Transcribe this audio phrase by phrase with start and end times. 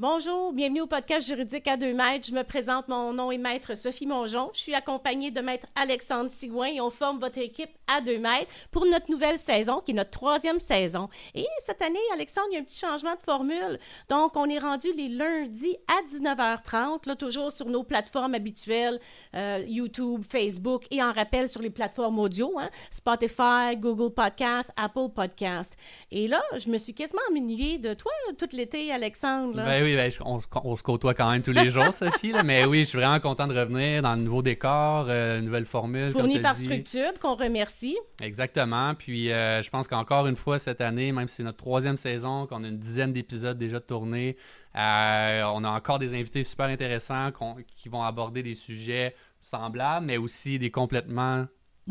[0.00, 2.28] Bonjour, bienvenue au podcast juridique à deux mètres.
[2.28, 4.48] Je me présente, mon nom est Maître Sophie Mongeon.
[4.54, 8.48] Je suis accompagnée de Maître Alexandre Sigouin et on forme votre équipe à deux mètres
[8.70, 11.08] pour notre nouvelle saison, qui est notre troisième saison.
[11.34, 13.80] Et cette année, Alexandre, il y a un petit changement de formule.
[14.08, 19.00] Donc, on est rendu les lundis à 19h30, là, toujours sur nos plateformes habituelles,
[19.34, 25.08] euh, YouTube, Facebook et en rappel sur les plateformes audio, hein, Spotify, Google Podcast, Apple
[25.12, 25.76] Podcast.
[26.12, 29.56] Et là, je me suis quasiment ennuyée de toi tout l'été, Alexandre.
[29.56, 32.32] Ben ben, je- on, se- on se côtoie quand même tous les jours, Sophie.
[32.32, 35.66] là, mais oui, je suis vraiment content de revenir dans le nouveau décor, euh, nouvelle
[35.66, 36.12] formule.
[36.12, 36.56] comme Fourni t'as par.
[36.56, 37.96] Structube, qu'on remercie.
[38.22, 38.94] Exactement.
[38.94, 42.46] Puis euh, je pense qu'encore une fois cette année, même si c'est notre troisième saison,
[42.46, 44.36] qu'on a une dizaine d'épisodes déjà tournés,
[44.76, 47.30] euh, on a encore des invités super intéressants
[47.74, 51.46] qui vont aborder des sujets semblables, mais aussi des complètement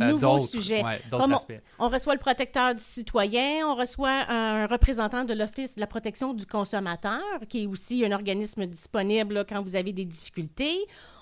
[0.06, 0.84] Nouveaux d'autres- sujets.
[0.84, 1.86] ouais, d'autres Comme on-.
[1.86, 6.34] On reçoit le protecteur du citoyen, on reçoit un représentant de l'Office de la protection
[6.34, 10.78] du consommateur, qui est aussi un organisme disponible là, quand vous avez des difficultés.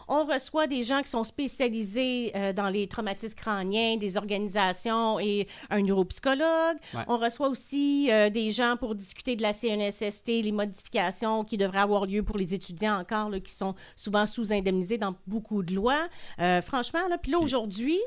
[0.07, 5.47] On reçoit des gens qui sont spécialisés euh, dans les traumatismes crâniens, des organisations et
[5.71, 6.77] un neuropsychologue.
[6.93, 7.01] Ouais.
[7.07, 11.79] On reçoit aussi euh, des gens pour discuter de la CNSST, les modifications qui devraient
[11.79, 16.07] avoir lieu pour les étudiants encore, là, qui sont souvent sous-indemnisés dans beaucoup de lois.
[16.39, 17.97] Euh, franchement, là, puis là, aujourd'hui,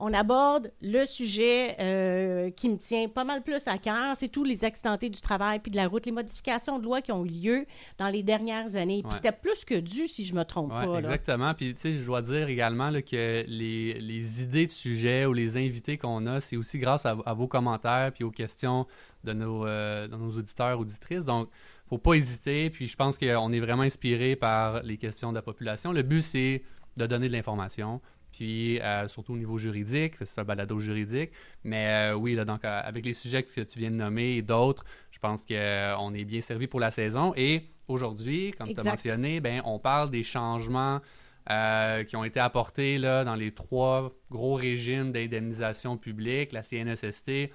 [0.00, 4.44] on aborde le sujet euh, qui me tient pas mal plus à cœur, c'est tous
[4.44, 7.28] les accidentés du travail puis de la route, les modifications de loi qui ont eu
[7.28, 7.66] lieu
[7.98, 9.02] dans les dernières années.
[9.02, 9.16] Puis Ouais.
[9.16, 10.92] c'était plus que dû, si je me trompe Ouais, pas.
[10.94, 10.98] là.
[11.00, 11.54] exactement.
[11.54, 15.32] Puis, tu sais, je dois dire également là, que les, les idées de sujets ou
[15.32, 18.86] les invités qu'on a, c'est aussi grâce à, à vos commentaires puis aux questions
[19.24, 21.24] de nos, euh, de nos auditeurs, auditrices.
[21.24, 21.48] Donc,
[21.88, 22.70] faut pas hésiter.
[22.70, 25.92] Puis, je pense qu'on est vraiment inspiré par les questions de la population.
[25.92, 26.62] Le but, c'est
[26.96, 28.00] de donner de l'information.
[28.40, 31.30] Puis, euh, surtout au niveau juridique, c'est un balado juridique.
[31.62, 34.40] Mais euh, oui, là, donc, euh, avec les sujets que tu viens de nommer et
[34.40, 37.34] d'autres, je pense qu'on est bien servi pour la saison.
[37.36, 41.02] Et aujourd'hui, comme tu as mentionné, ben, on parle des changements
[41.50, 47.50] euh, qui ont été apportés là, dans les trois gros régimes d'indemnisation publique, la CNSST,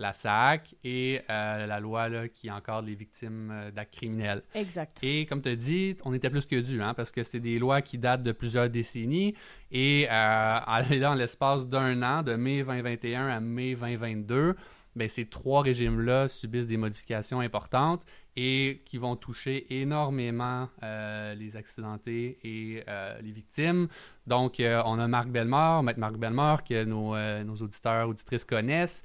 [0.00, 4.42] la SAC et euh, la loi là, qui encadre les victimes euh, d'actes criminels.
[4.54, 4.98] Exact.
[5.02, 7.58] Et comme tu as dit, on était plus que dû, hein, parce que c'est des
[7.58, 9.34] lois qui datent de plusieurs décennies.
[9.70, 10.58] Et euh,
[11.06, 14.56] en l'espace d'un an, de mai 2021 à mai 2022,
[14.96, 18.02] ben, ces trois régimes-là subissent des modifications importantes
[18.36, 23.88] et qui vont toucher énormément euh, les accidentés et euh, les victimes.
[24.26, 29.02] Donc, euh, on a Marc Bellemare, Maître Marc Bellemare, que nos, nos auditeurs, auditrices connaissent,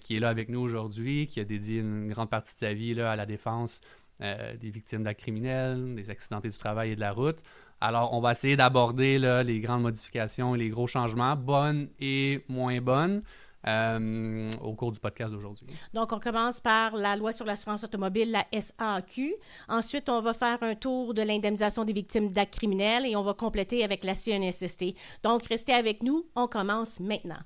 [0.00, 2.94] qui est là avec nous aujourd'hui, qui a dédié une grande partie de sa vie
[2.94, 3.80] là, à la défense
[4.20, 7.38] des victimes d'actes criminels, des accidentés du travail et de la route.
[7.80, 12.80] Alors, on va essayer d'aborder les grandes modifications et les gros changements, bonnes et moins
[12.80, 13.22] bonnes,
[13.66, 15.66] euh, au cours du podcast d'aujourd'hui.
[15.92, 19.34] Donc, on commence par la loi sur l'assurance automobile, la SAQ.
[19.68, 23.34] Ensuite, on va faire un tour de l'indemnisation des victimes d'actes criminels et on va
[23.34, 24.94] compléter avec la CNSST.
[25.22, 26.26] Donc, restez avec nous.
[26.34, 27.40] On commence maintenant.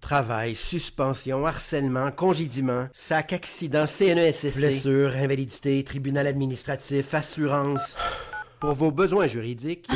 [0.00, 7.96] Travail, suspension, harcèlement, congédiement, sac, accident, CNESST, blessure, invalidité, tribunal administratif, assurance.
[8.60, 9.88] Pour vos besoins juridiques,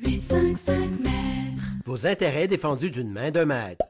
[0.00, 1.62] 855 mètres.
[1.84, 3.84] vos intérêts défendus d'une main de maître.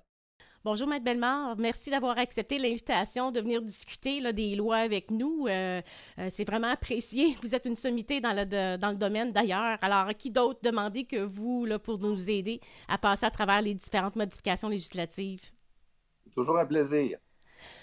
[0.66, 1.56] Bonjour, Maître Bellemare.
[1.56, 5.46] Merci d'avoir accepté l'invitation de venir discuter des lois avec nous.
[5.46, 5.80] Euh,
[6.18, 7.36] euh, c'est vraiment apprécié.
[7.44, 9.78] Vous êtes une sommité dans le, domaine d'ailleurs.
[9.80, 14.16] Alors, qui d'autre demander que vous pour nous aider à passer à travers les différentes
[14.16, 15.52] modifications législatives?
[16.34, 17.16] Toujours un plaisir.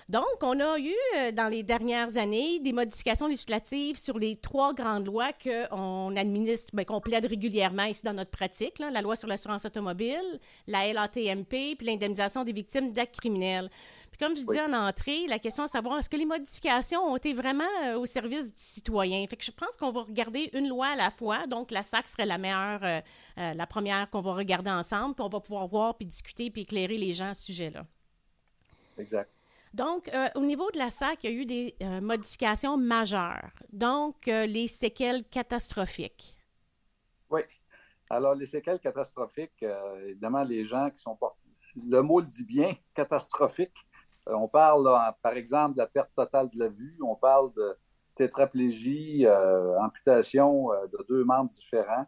[0.10, 4.74] Donc, on a eu euh, dans les dernières années des modifications législatives sur les trois
[4.74, 9.16] grandes lois qu'on administre, ben, qu'on plaide régulièrement ici dans notre pratique, là, la loi
[9.16, 13.70] sur l'assurance automobile, la LATMP, puis l'indemnisation des victimes d'actes criminels.
[14.14, 17.02] Puis comme je disais en entrée, la question est de savoir est-ce que les modifications
[17.02, 19.26] ont été vraiment euh, au service du citoyen?
[19.26, 21.48] Fait que je pense qu'on va regarder une loi à la fois.
[21.48, 23.02] Donc, la SAC serait la meilleure, euh,
[23.40, 26.62] euh, la première qu'on va regarder ensemble, puis on va pouvoir voir, puis discuter, puis
[26.62, 27.88] éclairer les gens à ce sujet-là.
[29.00, 29.32] Exact.
[29.74, 33.50] Donc, euh, au niveau de la SAC, il y a eu des euh, modifications majeures.
[33.72, 36.38] Donc, euh, les séquelles catastrophiques.
[37.32, 37.42] Oui.
[38.10, 39.66] Alors, les séquelles catastrophiques,
[40.06, 41.36] évidemment, les gens qui sont pas.
[41.76, 43.76] Le mot le dit bien, catastrophique.
[44.28, 44.88] On parle,
[45.24, 46.96] par exemple, de la perte totale de la vue.
[47.04, 47.76] On parle de
[48.16, 49.26] tétraplégie,
[49.80, 52.06] amputation de deux membres différents,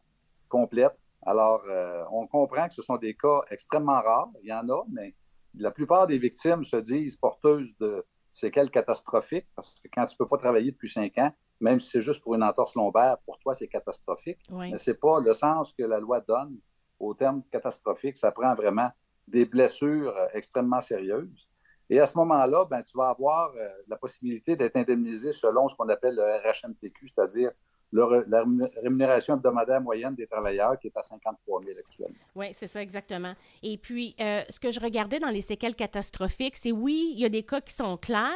[0.47, 0.95] complète.
[1.25, 1.63] Alors,
[2.12, 4.29] on comprend que ce sont des cas extrêmement rares.
[4.44, 5.15] Il y en a, mais
[5.57, 10.18] la plupart des victimes se disent porteuses de séquelles catastrophiques parce que quand tu ne
[10.18, 11.31] peux pas travailler depuis cinq ans,
[11.62, 14.40] même si c'est juste pour une entorse lombaire, pour toi, c'est catastrophique.
[14.50, 14.72] Oui.
[14.72, 16.57] Mais ce n'est pas le sens que la loi donne
[17.00, 18.18] au terme catastrophique.
[18.18, 18.92] Ça prend vraiment
[19.28, 21.48] des blessures euh, extrêmement sérieuses.
[21.90, 25.75] Et à ce moment-là, ben, tu vas avoir euh, la possibilité d'être indemnisé selon ce
[25.75, 27.51] qu'on appelle le RHMTQ, c'est-à-dire
[27.95, 28.44] la
[28.81, 32.15] rémunération hebdomadaire moyenne des travailleurs qui est à 53 000 actuellement.
[32.36, 33.33] Oui, c'est ça exactement.
[33.63, 37.25] Et puis, euh, ce que je regardais dans les séquelles catastrophiques, c'est oui, il y
[37.25, 38.31] a des cas qui sont clairs,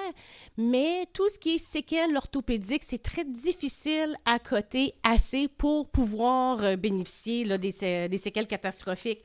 [0.58, 6.64] mais tout ce qui est séquelles orthopédiques, c'est très difficile à coter assez pour pouvoir
[6.64, 9.24] euh, bénéficier là, des, des séquelles catastrophiques.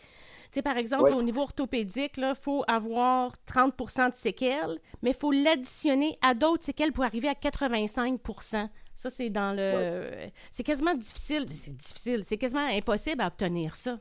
[0.54, 3.74] Tu sais, par exemple, au niveau orthopédique, il faut avoir 30
[4.10, 8.20] de séquelles, mais il faut l'additionner à d'autres séquelles pour arriver à 85
[8.94, 10.28] ça, c'est dans le.
[10.50, 11.46] C'est quasiment difficile.
[11.50, 12.24] C'est difficile.
[12.24, 13.98] C'est quasiment impossible à obtenir ça.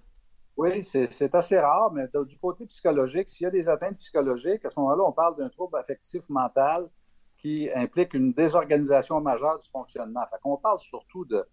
[0.56, 4.70] Oui, c'est assez rare, mais du côté psychologique, s'il y a des atteintes psychologiques, à
[4.70, 6.90] ce moment-là, on parle d'un trouble affectif mental
[7.38, 10.22] qui implique une désorganisation majeure du fonctionnement.
[10.30, 11.44] Fait qu'on parle surtout de,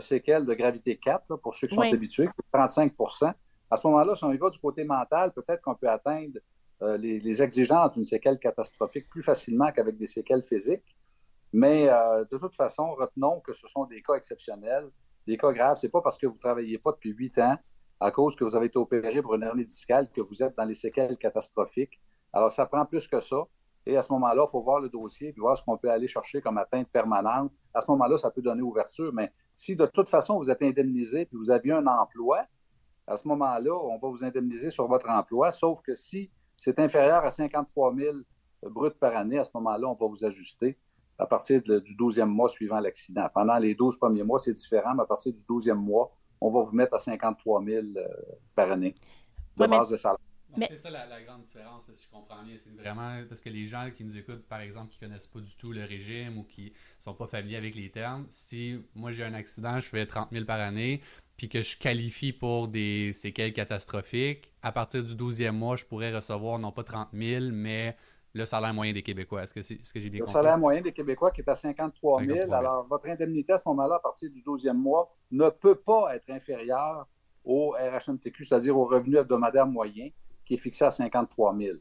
[0.00, 3.32] séquelles de gravité 4, pour ceux qui sont habitués, 35%
[3.70, 6.38] À ce moment-là, si on y va du côté mental, peut-être qu'on peut atteindre
[6.82, 10.96] euh, les, les, exigences d'une séquelle catastrophique plus facilement qu'avec des séquelles physiques.
[11.52, 14.90] Mais euh, de toute façon, retenons que ce sont des cas exceptionnels,
[15.26, 15.78] des cas graves.
[15.78, 17.56] Ce n'est pas parce que vous ne travaillez pas depuis huit ans,
[18.00, 20.64] à cause que vous avez été opéré pour une hernie discale, que vous êtes dans
[20.64, 22.00] les séquelles catastrophiques.
[22.32, 23.44] Alors, ça prend plus que ça.
[23.86, 26.06] Et à ce moment-là, il faut voir le dossier et voir ce qu'on peut aller
[26.06, 27.50] chercher comme atteinte permanente.
[27.72, 29.12] À ce moment-là, ça peut donner ouverture.
[29.14, 32.44] Mais si de toute façon, vous êtes indemnisé et vous aviez un emploi,
[33.06, 37.24] à ce moment-là, on va vous indemniser sur votre emploi, sauf que si c'est inférieur
[37.24, 38.16] à 53 000
[38.64, 40.76] bruts par année, à ce moment-là, on va vous ajuster
[41.18, 43.28] à partir du 12e mois suivant l'accident.
[43.34, 46.62] Pendant les 12 premiers mois, c'est différent, mais à partir du 12e mois, on va
[46.62, 48.06] vous mettre à 53 000 euh,
[48.54, 48.94] par année
[49.56, 50.18] de base de salaire.
[50.56, 52.54] C'est ça la, grande différence, si je comprends bien.
[52.56, 55.40] C'est vraiment parce que les gens qui nous écoutent, par exemple, qui ne connaissent pas
[55.40, 59.12] du tout le régime ou qui ne sont pas familiers avec les termes, si moi
[59.12, 61.02] j'ai un accident, je fais 30 000 par année,
[61.36, 66.14] puis que je qualifie pour des séquelles catastrophiques, à partir du 12e mois, je pourrais
[66.14, 67.96] recevoir non pas 30 000, mais
[68.34, 69.42] le salaire moyen des Québécois?
[69.42, 70.34] Est-ce que, c'est, ce que j'ai bien compris?
[70.34, 72.52] Le salaire moyen des Québécois qui est à 53 000.
[72.52, 76.28] Alors, votre indemnité à ce moment-là, à partir du 12e mois, ne peut pas être
[76.30, 77.08] inférieure
[77.44, 80.10] au RHMTQ, c'est-à-dire au revenu hebdomadaire moyen,
[80.44, 81.78] qui est fixé à 53 000.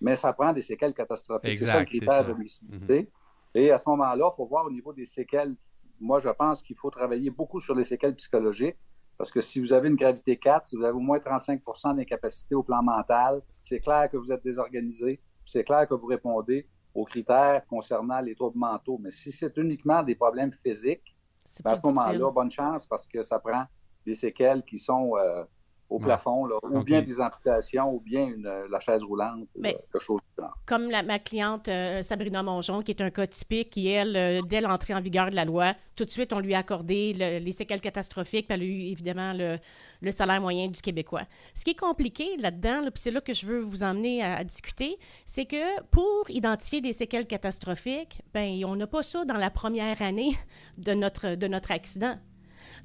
[0.00, 1.58] Mais ça prend des séquelles catastrophiques.
[1.58, 3.02] C'est ça le critère de visibilité.
[3.02, 3.06] Mhm.
[3.54, 5.54] Et à ce moment-là, il faut voir au niveau des séquelles.
[6.00, 8.76] Moi, je pense qu'il faut travailler beaucoup sur les séquelles psychologiques.
[9.18, 12.54] Parce que si vous avez une gravité 4, si vous avez au moins 35% d'incapacité
[12.54, 15.20] au plan mental, c'est clair que vous êtes désorganisé,
[15.50, 18.98] c'est clair que vous répondez aux critères concernant les troubles mentaux.
[19.00, 21.16] Mais si c'est uniquement des problèmes physiques,
[21.64, 23.64] à ce moment-là, bonne chance parce que ça prend
[24.06, 25.42] des séquelles qui sont euh,
[25.90, 30.20] au plafond, ou bien des amputations, ou bien une, la chaise roulante, Mais, quelque chose
[30.64, 34.60] Comme ma cliente euh, Sabrina Mongeon, qui est un cas typique, qui, elle, euh, dès
[34.60, 37.80] l'entrée en vigueur de la loi, tout de suite, on lui a accordé les séquelles
[37.80, 41.24] catastrophiques, puis elle a eu évidemment le, salaire moyen du Québécois.
[41.54, 44.96] Ce qui est compliqué là-dedans, puis c'est là que je veux vous emmener à, discuter,
[45.26, 50.00] c'est que pour identifier des séquelles catastrophiques, ben on n'a pas ça dans la première
[50.00, 50.32] année
[50.78, 52.16] de notre, de notre accident.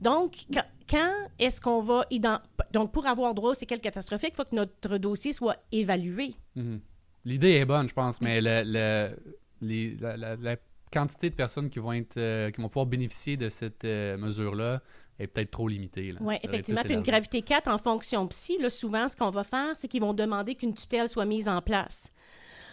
[0.02, 0.46] Donc,
[0.90, 2.06] quand, est-ce qu'on va...
[2.72, 6.36] Donc, pour avoir droit aux séquelles catastrophiques, il faut que notre dossier soit évalué.
[6.56, 6.80] Mhm.
[7.26, 9.10] L'idée est bonne, je pense, mais la,
[10.92, 14.82] quantité de personnes qui vont, être, euh, qui vont pouvoir bénéficier de cette euh, mesure-là
[15.20, 16.14] est peut-être trop limitée.
[16.22, 16.82] Oui, effectivement.
[16.84, 20.02] Puis une gravité 4 en fonction psy, là, souvent, ce qu'on va faire, c'est qu'ils
[20.02, 22.12] vont demander qu'une tutelle soit mise en place.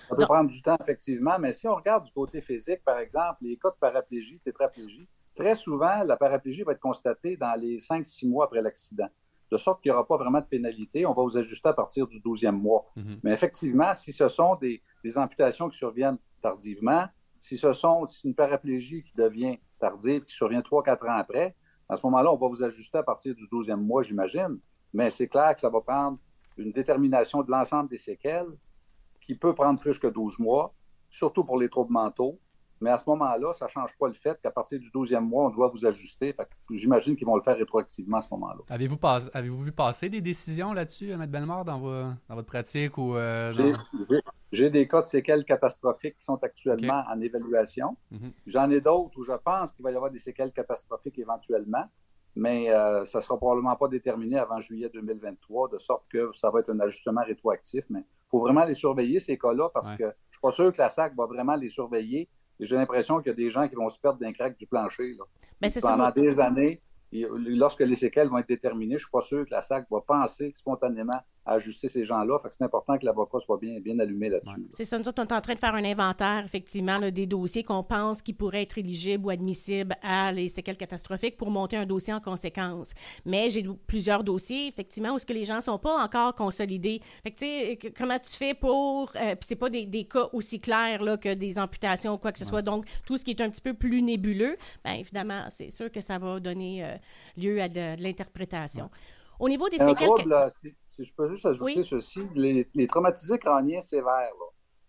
[0.09, 3.38] Ça peut prendre du temps, effectivement, mais si on regarde du côté physique, par exemple,
[3.43, 8.29] les cas de paraplégie, tétraplégie, très souvent, la paraplégie va être constatée dans les 5-6
[8.29, 9.09] mois après l'accident.
[9.51, 11.05] De sorte qu'il n'y aura pas vraiment de pénalité.
[11.05, 12.91] On va vous ajuster à partir du 12e mois.
[12.97, 13.21] Mhm.
[13.23, 14.83] Mais effectivement, si ce sont des,
[15.17, 17.07] amputations qui surviennent tardivement,
[17.39, 21.55] si ce sont une paraplégie qui devient tardive, qui survient 3-4 ans après,
[21.89, 24.59] à ce moment-là, on va vous ajuster à partir du 12e mois, j'imagine.
[24.95, 26.19] Mais c'est clair que ça va prendre
[26.57, 28.49] une détermination de l'ensemble des séquelles
[29.21, 30.75] qui peut prendre plus que 12 mois,
[31.11, 32.39] surtout pour les troubles mentaux.
[32.83, 35.47] Mais à ce moment-là, ça ne change pas le fait qu'à partir du 12e mois,
[35.47, 36.35] on doit vous ajuster.
[36.71, 38.61] J'imagine qu'ils vont le faire rétroactivement à ce moment-là.
[38.69, 41.25] Avez-vous, vu passer des décisions là-dessus, M.
[41.27, 42.99] Bellemare, dans, dans votre pratique?
[42.99, 43.53] ou euh,
[44.51, 47.97] J'ai des cas de séquelles catastrophiques qui sont actuellement en évaluation.
[48.11, 48.33] Mhm.
[48.47, 51.85] J'en ai d'autres où je pense qu'il va y avoir des séquelles catastrophiques éventuellement,
[52.35, 56.51] mais euh, ça ne sera probablement pas déterminé avant juillet 2023, de sorte que ça
[56.51, 57.85] va être un ajustement rétroactif.
[57.91, 60.73] Mais il faut vraiment les surveiller, ces cas-là, parce que je ne suis pas sûr
[60.73, 62.29] que la SAC va vraiment les surveiller
[62.64, 65.16] j'ai l'impression qu'il y a des gens qui vont se perdre d'un crack du plancher.
[65.61, 66.81] Ben, Pendant des années,
[67.12, 70.00] lorsque les séquelles vont être déterminées, je ne suis pas sûr que la SAC va
[70.00, 72.39] penser spontanément à ajuster ces gens-là.
[72.39, 74.67] Fait que c'est important que l'avocat soit bien, bien allumé là-dessus.
[74.71, 77.65] C'est ça, nous autres, on est en train de faire un inventaire, effectivement, des dossiers
[77.65, 81.87] qu'on pense qui pourraient être éligibles ou admissibles à les séquelles catastrophiques pour monter un
[81.87, 82.93] dossier en conséquence.
[83.25, 87.01] Mais j'ai plusieurs dossiers, effectivement, où ce que les gens ne sont pas encore consolidés.
[87.23, 89.11] Fait que, tu sais, comment tu fais pour...
[89.17, 92.33] Euh, puis c'est pas des, des, cas aussi clairs là, que des amputations ou quoi
[92.33, 92.63] que ce soit.
[92.63, 96.01] Donc, tout ce qui est un petit peu plus nébuleux, bien évidemment, c'est sûr que
[96.01, 96.97] ça va donner euh,
[97.37, 98.91] lieu à de, l'interprétation.
[99.43, 100.07] Au niveau des séquelles...
[100.07, 100.49] Trouble,
[100.87, 104.31] si, je peux juste ajouter ceci, les, traumatisés crâniens sévères,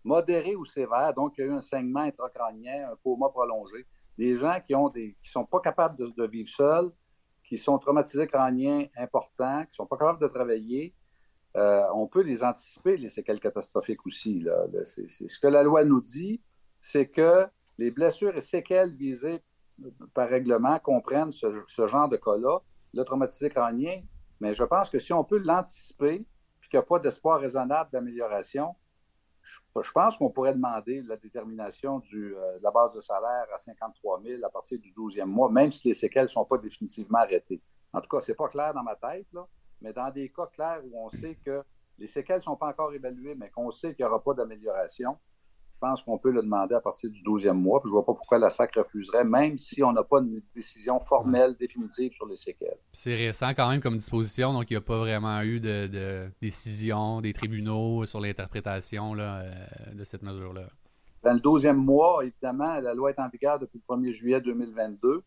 [0.04, 3.84] modérés ou sévères, donc il y a eu un saignement intracrânien, un coma prolongé,
[4.16, 6.92] des gens qui ont des qui sont pas capables de, vivre seuls,
[7.42, 10.94] qui sont traumatisés crâniens importants, qui sont pas capables de travailler,
[11.56, 14.38] euh, on peut les anticiper, les séquelles catastrophiques aussi.
[14.38, 14.66] Là.
[14.84, 16.40] C'est, ce que la loi nous dit,
[16.80, 17.44] c'est que
[17.78, 19.40] les blessures et séquelles visées
[20.14, 22.60] par règlement comprennent ce, ce genre de cas-là.
[22.92, 24.00] Le traumatisé crânien,
[24.44, 26.22] mais je pense que si on peut l'anticiper,
[26.60, 28.74] puis qu'il n'y a pas d'espoir raisonnable d'amélioration,
[29.42, 34.20] je, pense qu'on pourrait demander la détermination euh, de la base de salaire à 53
[34.22, 37.62] 000 à partir du 12e mois, même si les séquelles ne sont pas définitivement arrêtées.
[37.94, 39.46] En tout cas, ce n'est pas clair dans ma tête, là,
[39.80, 41.62] mais dans des cas clairs où on sait que
[41.96, 45.16] les séquelles ne sont pas encore évaluées, mais qu'on sait qu'il n'y aura pas d'amélioration,
[45.84, 47.80] pense qu'on peut le demander à partir du 12e mois.
[47.80, 50.40] Puis je ne vois pas pourquoi la SAC refuserait, même si on n'a pas une
[50.54, 52.78] décision formelle définitive sur les séquelles.
[52.92, 57.20] C'est récent quand même comme disposition, donc il n'y a pas vraiment eu de, décision
[57.20, 59.42] des tribunaux sur l'interprétation euh,
[59.92, 60.68] de cette mesure-là.
[61.22, 65.22] Dans le 12e mois, évidemment, la loi est en vigueur depuis le 1er juillet 2022.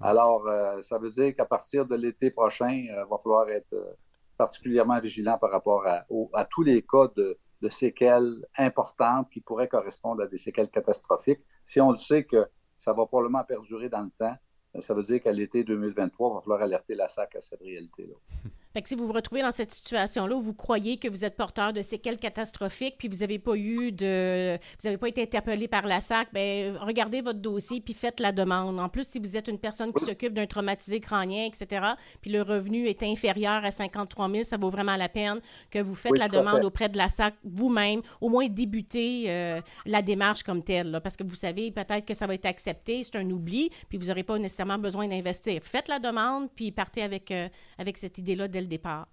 [0.00, 0.10] Ah.
[0.10, 3.96] Alors, euh, ça veut dire qu'à partir de l'été prochain, il euh, va falloir être
[4.36, 10.22] particulièrement vigilant par rapport à tous les cas de de séquelles importantes qui pourraient correspondre
[10.22, 11.40] à des séquelles catastrophiques.
[11.64, 14.36] Si on le sait que ça va probablement perdurer dans le temps,
[14.80, 18.14] ça veut dire qu'à l'été 2023, il va falloir alerter la SAC à cette réalité-là.
[18.72, 21.36] Fait que si vous vous retrouvez dans cette situation-là où vous croyez que vous êtes
[21.36, 25.66] porteur de séquelles catastrophiques, puis vous n'avez pas eu de, vous n'avez pas été interpellé
[25.66, 28.78] par la SAC, ben regardez votre dossier puis faites la demande.
[28.78, 31.84] En plus, si vous êtes une personne qui s'occupe d'un traumatisé crânien, etc.,
[32.20, 35.94] puis le revenu est inférieur à 53 000, ça vaut vraiment la peine que vous
[35.94, 40.62] faites la demande auprès de la SAC vous-même, au moins débuter euh, la démarche comme
[40.62, 43.98] telle, parce que vous savez peut-être que ça va être accepté, c'est un oubli, puis
[43.98, 45.60] vous n'aurez pas nécessairement besoin d'investir.
[45.64, 47.48] Faites la demande, puis partez avec, euh,
[47.78, 49.08] avec cette idée-là le départ.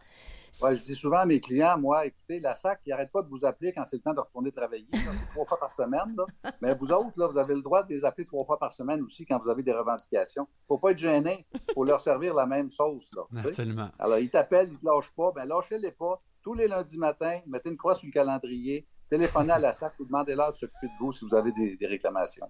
[0.54, 3.46] je dis souvent à mes clients, moi, écoutez, la SAC, il n'arrête pas de vous
[3.46, 4.88] appeler quand c'est le temps de retourner travailler.
[4.92, 6.16] C'est trois fois par semaine.
[6.62, 9.01] Mais vous autres, là, vous avez le droit de les appeler trois fois par semaine
[9.01, 10.48] aussi quand vous avez des revendications.
[10.50, 11.46] Il ne faut pas être gêné.
[11.54, 13.12] Il faut leur servir la même sauce.
[13.13, 13.89] Là, Absolument.
[14.00, 15.32] Alors, ils t'appellent, ils ne te lâchent pas.
[15.36, 16.22] Ben, lâchez-les pas.
[16.42, 20.06] Tous les lundis matins, mettez une croix sur le calendrier téléphonez à la SAC ou
[20.06, 22.50] demandez-leur de s'occuper de vous si vous avez des, réclamations.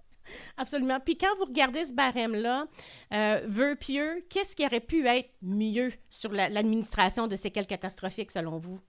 [0.56, 0.98] Absolument.
[1.00, 2.66] Puis quand vous regardez ce barème-là,
[3.12, 8.30] euh, vœux pieux, qu'est-ce qui aurait pu être mieux sur l'administration de ces cas catastrophiques
[8.30, 8.80] selon vous?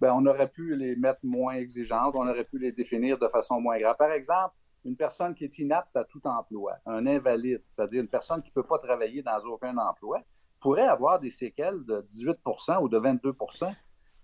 [0.00, 3.60] Bien, on aurait pu les mettre moins exigeantes, on aurait pu les définir de façon
[3.60, 3.96] moins grave.
[3.96, 8.42] Par exemple, une personne qui est inapte à tout emploi, un invalide, c'est-à-dire une personne
[8.42, 10.22] qui ne peut pas travailler dans aucun emploi,
[10.60, 13.34] pourrait avoir des séquelles de 18% ou de 22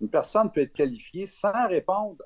[0.01, 2.17] une personne peut être qualifiée sans répondre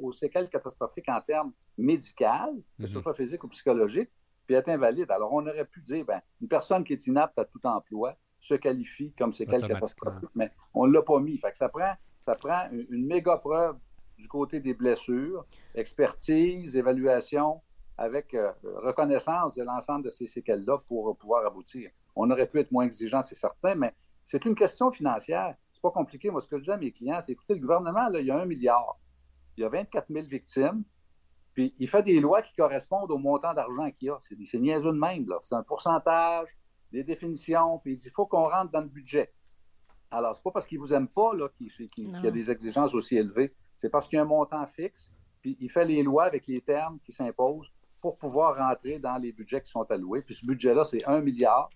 [0.00, 3.02] aux séquelles catastrophiques en termes médicaux, que ce mhm.
[3.02, 4.10] soit physique ou psychologique,
[4.46, 5.10] puis être invalide.
[5.10, 8.54] Alors, on aurait pu dire, ben, une personne qui est inapte à tout emploi se
[8.54, 11.38] qualifie comme séquelles catastrophiques, mais on ne l'a pas mis.
[11.38, 13.78] Fait que ça prend, ça prend une, méga preuve
[14.18, 17.62] du côté des blessures, expertise, évaluation,
[17.96, 21.90] avec euh, reconnaissance de l'ensemble de ces séquelles-là pour pouvoir aboutir.
[22.16, 25.54] On aurait pu être moins exigeant, c'est certain, mais c'est une question financière
[25.84, 26.30] pas compliqué.
[26.30, 28.30] Moi, ce que je dis à mes clients, c'est écoutez, le gouvernement, là, il y
[28.30, 28.98] a un milliard.
[29.56, 30.82] Il y a 24 000 victimes.
[31.52, 34.16] Puis il fait des lois qui correspondent au montant d'argent qu'il y a.
[34.18, 35.26] C'est, c'est niaiseux de même.
[35.42, 36.48] C'est un pourcentage,
[36.90, 37.78] des définitions.
[37.80, 39.32] Puis il dit il faut qu'on rentre dans le budget.
[40.10, 43.16] Alors, c'est pas parce qu'il vous aime pas là, qu'il, y a des exigences aussi
[43.16, 43.54] élevées.
[43.76, 45.12] C'est parce qu'il y a un montant fixe.
[45.42, 49.32] Puis il fait les lois avec les termes qui s'imposent pour pouvoir rentrer dans les
[49.32, 50.22] budgets qui sont alloués.
[50.22, 51.68] Puis ce budget-là, c'est un milliard.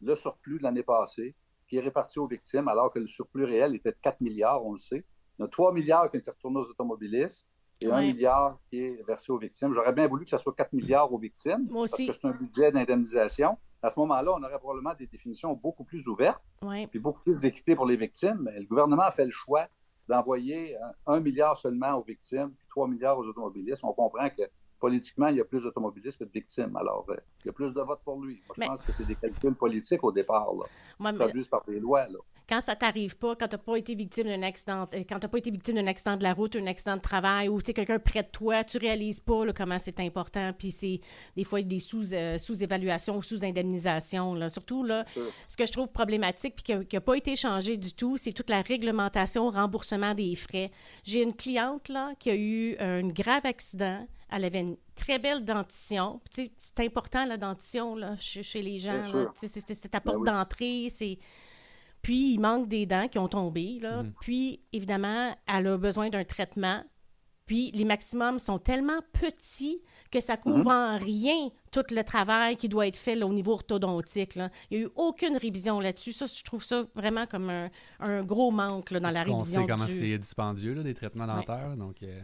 [0.00, 1.34] Le surplus de l'année passée,
[1.72, 4.72] qui est réparti aux victimes, alors que le surplus réel était de 4 milliards, on
[4.72, 5.06] le sait.
[5.38, 7.48] Il y a 3 milliards qui ont été retournés aux automobilistes
[7.80, 9.72] et 1 milliard qui est versé aux victimes.
[9.72, 12.72] J'aurais bien voulu que ce soit 4 milliards aux victimes, parce que c'est un budget
[12.72, 13.56] d'indemnisation.
[13.80, 16.42] À ce moment-là, on aurait probablement des définitions beaucoup plus ouvertes,
[16.90, 18.40] puis beaucoup plus d'équité pour les victimes.
[18.42, 19.66] Mais le gouvernement a fait le choix
[20.08, 20.76] d'envoyer
[21.06, 23.82] 1 milliard seulement aux victimes, puis 3 milliards aux automobilistes.
[23.82, 24.42] On comprend que
[24.82, 26.76] politiquement, il y a plus d'automobilistes que de victimes.
[26.76, 28.42] Alors, euh, il y a plus de votes pour lui.
[28.48, 30.64] Moi, je pense que c'est des calculs politiques au départ, là,
[30.98, 32.08] qui se traduisent par des lois.
[32.08, 32.18] Là.
[32.48, 35.28] quand ça t'arrive pas, quand tu n'as pas été victime d'un accident, euh, quand t'as
[35.28, 38.24] pas été victime d'un accident de la route, un accident de travail, ou quelqu'un près
[38.24, 40.52] de toi, tu réalises pas là, comment c'est important.
[40.58, 41.00] Puis c'est
[41.36, 44.34] des fois des sous, euh, sous-évaluations ou sous-indemnisation.
[44.34, 44.48] Là.
[44.48, 45.04] Surtout, là,
[45.48, 48.50] ce que je trouve problématique puis qui n'a pas été changé du tout, c'est toute
[48.50, 50.72] la réglementation, remboursement des frais.
[51.04, 54.04] J'ai une cliente là, qui a eu un grave accident.
[54.34, 56.20] Elle avait une très belle dentition.
[56.30, 59.02] Tu sais, c'est important, la dentition, là, chez, chez les gens.
[59.34, 60.38] C'est c'est- c'est ta porte Ben oui.
[60.38, 61.18] d'entrée, c'est...
[62.02, 64.02] Puis, il manque des dents qui ont tombé, là.
[64.02, 64.12] Mhm.
[64.20, 66.82] Puis, évidemment, elle a besoin d'un traitement.
[67.46, 72.68] Puis, les maximums sont tellement petits que ça couvre en rien tout le travail qui
[72.68, 74.34] doit être fait là, au niveau orthodontique.
[74.36, 74.48] là.
[74.70, 76.12] Il n'y a eu aucune révision là-dessus.
[76.12, 77.70] Ça, je trouve ça vraiment comme un,
[78.00, 79.92] un gros manque là, dans la On révision sait comment du...
[79.92, 81.34] c'est dispendieux, là, des traitements Ouais.
[81.34, 82.20] dentaires, donc euh,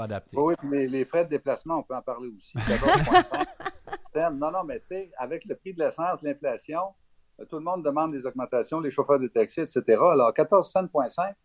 [0.00, 0.36] pas adapté.
[0.38, 2.56] Oui, puis les, frais de déplacement, on peut en parler aussi.
[2.56, 4.34] 14,5.
[4.34, 6.80] Non, non, mais tu sais, avec le prix de l'essence, l'inflation,
[7.38, 9.82] euh, tout le monde demande des augmentations, les chauffeurs de taxi, etc.
[9.88, 11.36] Alors, 14 cents, point cinq,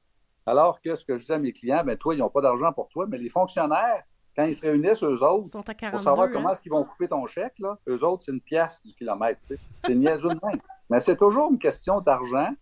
[0.46, 2.72] alors que ce que je dis à mes clients, ben toi, ils n'ont pas d'argent
[2.74, 4.04] pour toi, mais les fonctionnaires,
[4.36, 6.32] quand ils se réunissent, eux autres, Ils sont à pour 42, savoir hein?
[6.34, 9.42] comment est-ce qu'ils vont couper ton chèque, là, eux autres, c'est une pièce du kilomètre.
[9.42, 9.60] tu sais.
[9.86, 10.60] C'est niaiseux de même.
[10.90, 12.54] Mais c'est toujours une question d'argent.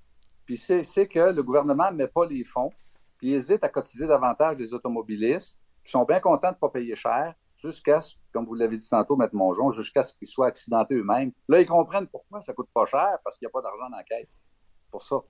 [0.46, 2.72] Puis c'est c'est que le gouvernement ne met pas les fonds,
[3.18, 6.70] puis il hésite à cotiser davantage des automobilistes qui sont bien contents de ne pas
[6.70, 9.30] payer cher jusqu'à ce, comme vous l'avez dit tantôt, M.
[9.34, 11.32] Mongeon, jusqu'à ce qu'ils soient accidentés eux-mêmes.
[11.48, 13.98] Là, ils comprennent pourquoi ça coûte pas cher, parce qu'il n'y a pas d'argent dans
[13.98, 14.42] la caisse.
[14.92, 15.22] Pour ça.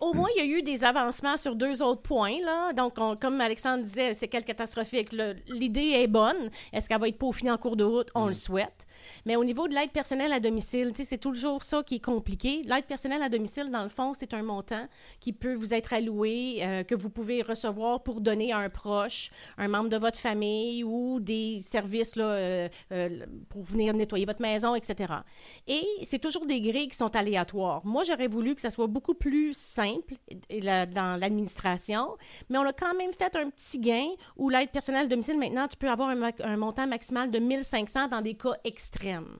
[0.00, 2.38] Au moins, il y a eu des avancements sur deux autres points.
[2.44, 2.72] Là.
[2.72, 5.10] Donc, on- comme Alexandre disait, c'est quel catastrophique.
[5.48, 6.50] L'idée est bonne.
[6.72, 8.08] Est-ce qu'elle va être peaufinée en cours de route?
[8.14, 8.86] On le souhaite.
[9.26, 12.62] Mais au niveau de l'aide personnelle à domicile, c'est toujours ça qui est compliqué.
[12.64, 14.86] L'aide personnelle à domicile, dans le fond, c'est un montant
[15.18, 19.30] qui peut vous être alloué, euh, que vous pouvez recevoir pour donner à un proche,
[19.58, 24.42] un membre de votre famille ou des services là, euh, euh, pour venir nettoyer votre
[24.42, 25.12] maison, etc.
[25.66, 27.80] Et c'est toujours des grilles qui sont aléatoires.
[27.84, 30.14] Moi, j'aurais voulu que ça soit beaucoup plus simple
[30.94, 32.16] dans l'administration,
[32.48, 35.68] mais on a quand même fait un petit gain où l'aide personnelle à domicile, maintenant,
[35.68, 39.38] tu peux avoir un, montant maximal de 1500 dans des cas extrêmes.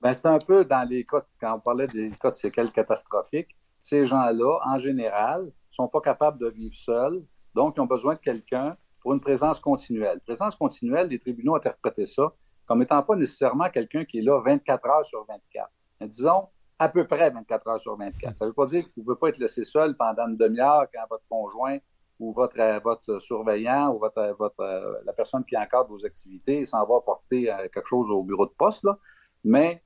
[0.00, 3.56] Ben, c'est un peu dans les cas, quand on parlait des cas de séquelles catastrophiques,
[3.80, 7.24] ces gens-là, en général, sont pas capables de vivre seuls,
[7.54, 10.20] donc ils ont besoin de quelqu'un pour une présence continuelle.
[10.20, 12.32] Présence continuelle, les tribunaux interprétaient ça
[12.66, 15.70] comme étant pas nécessairement quelqu'un qui est là 24 heures sur 24.
[16.00, 18.36] Mais disons, à peu près 24 heures sur 24.
[18.36, 20.36] Ça ne veut pas dire que vous ne pouvez pas être laissé seul pendant une
[20.36, 21.78] demi-heure quand votre conjoint
[22.18, 26.64] ou votre, euh, votre surveillant ou votre, votre, euh, la personne qui encadre vos activités
[26.66, 28.84] s'en va apporter euh, quelque chose au bureau de poste.
[28.84, 28.98] Là.
[29.44, 29.82] Mais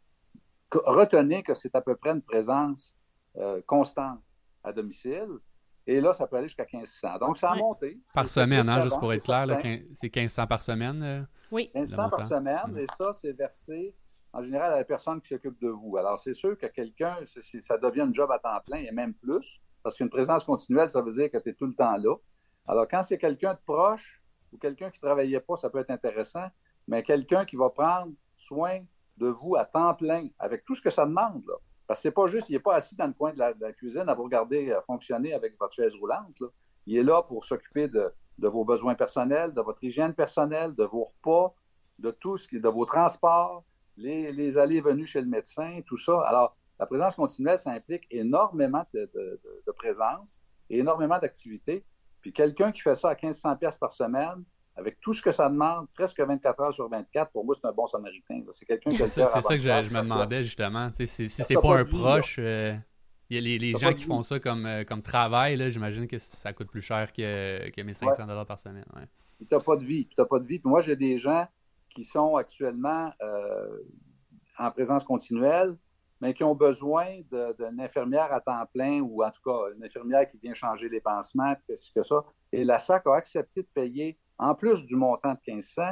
[0.72, 2.96] retenez que c'est à peu près une présence
[3.36, 4.18] euh, constante
[4.64, 5.28] à domicile.
[5.86, 7.18] Et là, ça peut aller jusqu'à 1500.
[7.18, 7.98] Donc, ça a monté.
[8.14, 9.46] Par semaine, hein, juste pour être clair,
[9.94, 11.02] c'est 1500 par semaine.
[11.02, 11.22] euh.
[11.50, 11.70] Oui.
[11.74, 12.78] 1500 Le par semaine, Mm.
[12.78, 13.94] et ça, c'est versé
[14.32, 15.96] en général à la personne qui s'occupe de vous.
[15.96, 17.16] Alors, c'est sûr que quelqu'un,
[17.62, 21.02] ça devient un job à temps plein et même plus, parce qu'une présence continuelle, ça
[21.02, 22.14] veut dire que tu es tout le temps là.
[22.66, 25.90] Alors, quand c'est quelqu'un de proche ou quelqu'un qui ne travaillait pas, ça peut être
[25.90, 26.46] intéressant,
[26.86, 28.80] mais quelqu'un qui va prendre soin
[29.16, 31.44] de vous à temps plein, avec tout ce que ça demande.
[31.86, 34.08] Parce que c'est pas juste, il n'est pas assis dans le coin de la, cuisine
[34.08, 36.42] à vous regarder euh, fonctionner avec votre chaise roulante.
[36.86, 40.84] Il est là pour s'occuper de, de vos besoins personnels, de votre hygiène personnelle, de
[40.84, 41.54] vos repas,
[41.98, 43.64] de tout ce qui de vos transports,
[44.00, 46.20] les, les allées et venues chez le médecin, tout ça.
[46.22, 51.84] Alors, la présence continuelle, ça implique énormément de, de- de- de présence et énormément d'activités.
[52.20, 54.44] Puis quelqu'un qui fait ça à 1500 pièces par semaine,
[54.76, 57.72] avec tout ce que ça demande, presque 24 heures sur 24, pour moi, c'est un
[57.72, 58.40] bon samaritain.
[58.52, 60.90] C'est quelqu'un qui a C'est ça que je, me demandais justement.
[60.94, 62.74] Si, c'est pas un pas vie, proche, euh,
[63.28, 66.52] il y a les, gens qui font ça comme, euh, comme travail, j'imagine que ça
[66.52, 68.84] coûte plus cher que, que 1500 dollars par semaine.
[68.96, 69.06] ouais.
[69.38, 70.06] Tu n'as pas de vie.
[70.06, 70.58] Tu pas de vie.
[70.58, 71.46] Puis moi, j'ai des gens
[71.94, 73.78] qui sont actuellement euh,
[74.58, 75.76] en présence continuelle,
[76.20, 80.28] mais qui ont besoin d'une infirmière à temps plein ou en tout cas une infirmière
[80.30, 82.24] qui vient changer les pansements, puis que, ça.
[82.52, 85.82] Et la SAC a accepté de payer, en plus du montant de 1500,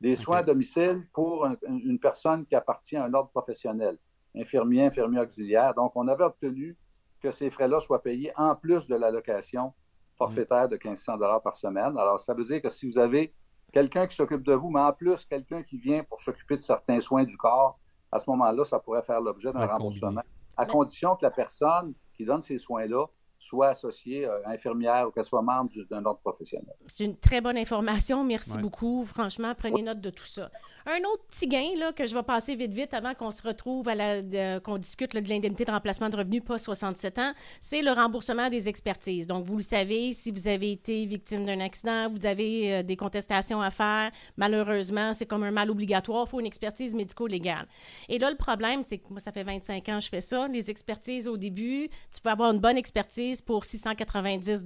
[0.00, 3.98] des soins à domicile pour un- une personne qui appartient à un ordre professionnel,
[4.34, 5.74] infirmier, infirmier auxiliaire.
[5.74, 6.76] Donc, on avait obtenu
[7.20, 9.72] que ces frais-là soient payés en plus de l'allocation
[10.16, 11.96] forfaitaire de 1500 par semaine.
[11.98, 13.34] Alors, ça veut dire que si vous avez
[13.76, 16.98] quelqu'un qui s'occupe de vous, mais en plus quelqu'un qui vient pour s'occuper de certains
[16.98, 17.78] soins du corps,
[18.10, 20.22] à ce moment-là, ça pourrait faire l'objet d'un remboursement,
[20.56, 23.04] à condition que la personne qui donne ces soins-là
[23.38, 26.74] soit associée, euh, infirmière ou qu'elle soit membre d'un ordre professionnel.
[26.86, 28.24] C'est une très bonne information.
[28.24, 29.04] Merci beaucoup.
[29.04, 30.50] Franchement, prenez note de tout ça.
[30.86, 33.88] Un autre petit gain là, que je vais passer vite, vite avant qu'on se retrouve,
[33.88, 37.90] à la, qu'on discute de l'indemnité de remplacement de revenus pas 67 ans, c'est le
[37.90, 39.26] remboursement des expertises.
[39.26, 42.96] Donc, vous le savez, si vous avez été victime d'un accident, vous avez euh, des
[42.96, 47.66] contestations à faire, malheureusement, c'est comme un mal obligatoire, il faut une expertise médico-légale.
[48.08, 50.46] Et là, le problème, c'est que moi, ça fait 25 ans que je fais ça.
[50.46, 54.64] Les expertises, au début, tu peux avoir une bonne expertise pour 690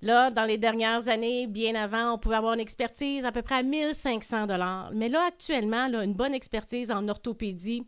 [0.00, 3.56] Là, dans les dernières années, bien avant, on pouvait avoir une expertise à peu près
[3.56, 4.90] à 1500 dollars.
[4.94, 7.86] Mais là, actuellement, une bonne expertise en orthopédie,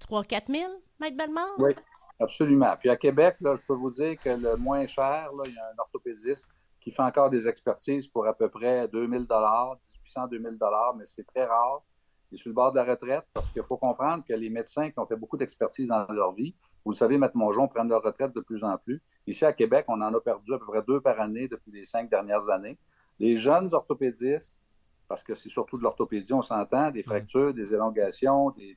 [0.00, 1.54] 3-4 000, Maître Bellemare?
[1.58, 1.72] Oui,
[2.20, 2.74] absolument.
[2.78, 5.66] Puis à Québec, là, je peux vous dire que le moins cher, il y a
[5.74, 6.48] un orthopédiste
[6.80, 11.04] qui fait encore des expertises pour à peu près 2000 dollars, 1800, 2000 dollars, mais
[11.04, 11.82] c'est très rare.
[12.30, 14.90] Il est sur le bord de la retraite parce qu'il faut comprendre que les médecins
[14.90, 18.02] qui ont fait beaucoup d'expertise dans leur vie, vous le savez, Maître Mongeon prennent leur
[18.02, 19.00] retraite de plus en plus.
[19.26, 21.84] Ici, à Québec, on en a perdu à peu près deux par année depuis les
[21.84, 22.76] cinq dernières années.
[23.20, 24.60] Les jeunes orthopédistes,
[25.06, 28.76] parce que c'est surtout de l'orthopédie, on s'entend, des fractures, des élongations, des,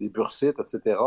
[0.00, 0.98] des, bursites, etc.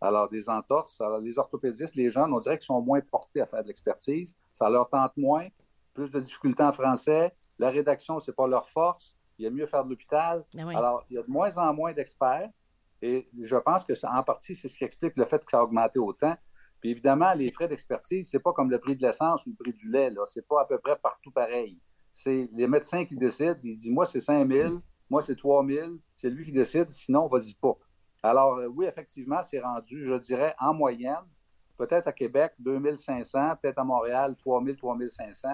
[0.00, 1.00] Alors, des entorses.
[1.00, 4.36] Alors, les orthopédistes, les jeunes, on dirait qu'ils sont moins portés à faire de l'expertise.
[4.50, 5.46] Ça leur tente moins.
[5.94, 7.32] Plus de difficultés en français.
[7.58, 9.16] La rédaction, ce n'est pas leur force.
[9.38, 10.44] Il y a mieux faire de l'hôpital.
[10.54, 12.50] Ben Alors, il y a de moins en moins d'experts.
[13.02, 15.64] Et je pense que, en partie, c'est ce qui explique le fait que ça a
[15.64, 16.36] augmenté autant.
[16.80, 19.72] Puis évidemment, les frais d'expertise, c'est pas comme le prix de l'essence ou le prix
[19.72, 20.10] du lait.
[20.10, 20.22] Là.
[20.26, 21.78] C'est pas à peu près partout pareil.
[22.12, 23.56] C'est les médecins qui décident.
[23.62, 24.78] Ils disent, moi, c'est 5 000,
[25.10, 25.90] moi, c'est 3 000.
[26.14, 27.76] C'est lui qui décide, sinon, vas-y pas.
[28.22, 31.24] Alors, euh, oui, effectivement, c'est rendu, je dirais, en moyenne,
[31.76, 35.48] peut-être à Québec, 2 500, peut-être à Montréal, 3 000, 3 500,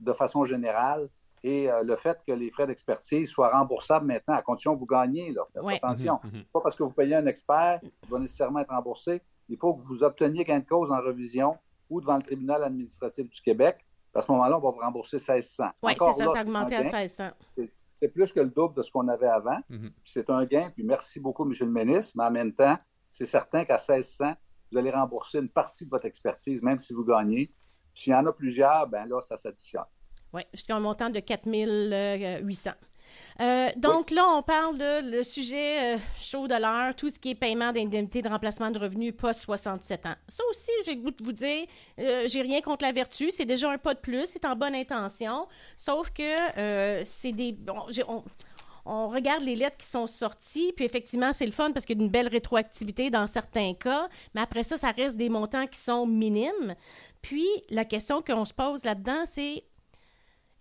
[0.00, 1.08] de façon générale.
[1.42, 4.86] Et euh, le fait que les frais d'expertise soient remboursables maintenant, à condition que vous
[4.86, 5.42] gagnez, là,
[5.74, 6.20] attention.
[6.24, 6.44] Mhm, mhm.
[6.52, 9.84] Pas parce que vous payez un expert qu'il va nécessairement être remboursé il faut que
[9.84, 11.58] vous obteniez gain de cause en revision
[11.90, 13.84] ou devant le tribunal administratif du Québec.
[14.14, 15.64] À ce moment-là, on va vous rembourser 1600.
[15.82, 17.30] Oui, c'est ça, ça a augmenté à 1600.
[17.94, 19.58] C'est plus que le double de ce qu'on avait avant.
[19.68, 19.92] Mhm.
[20.04, 21.52] C'est un gain, puis merci beaucoup, M.
[21.60, 22.78] le ministre, mais en même temps,
[23.10, 24.34] c'est certain qu'à 1600,
[24.70, 27.52] vous allez rembourser une partie de votre expertise, même si vous gagnez.
[27.92, 29.84] S'il y en a plusieurs, ben là, ça s'additionne.
[30.32, 32.70] Oui, jusqu'à un montant de 4800.
[33.40, 37.30] Euh, donc là, on parle de le sujet euh, chaud de l'heure, tout ce qui
[37.30, 40.14] est paiement d'indemnité de remplacement de revenus post 67 ans.
[40.28, 41.66] Ça aussi, j'ai le goût de vous dire,
[41.98, 44.74] euh, j'ai rien contre la vertu, c'est déjà un pas de plus, c'est en bonne
[44.74, 47.56] intention, sauf que c'est des...
[48.84, 52.00] on, regarde les lettres qui sont sorties, puis effectivement, c'est le fun parce qu'il y
[52.00, 55.78] a une belle rétroactivité dans certains cas, mais après ça, ça reste des montants qui
[55.78, 56.74] sont minimes.
[57.22, 59.64] Puis, la question qu'on se pose là-dedans, c'est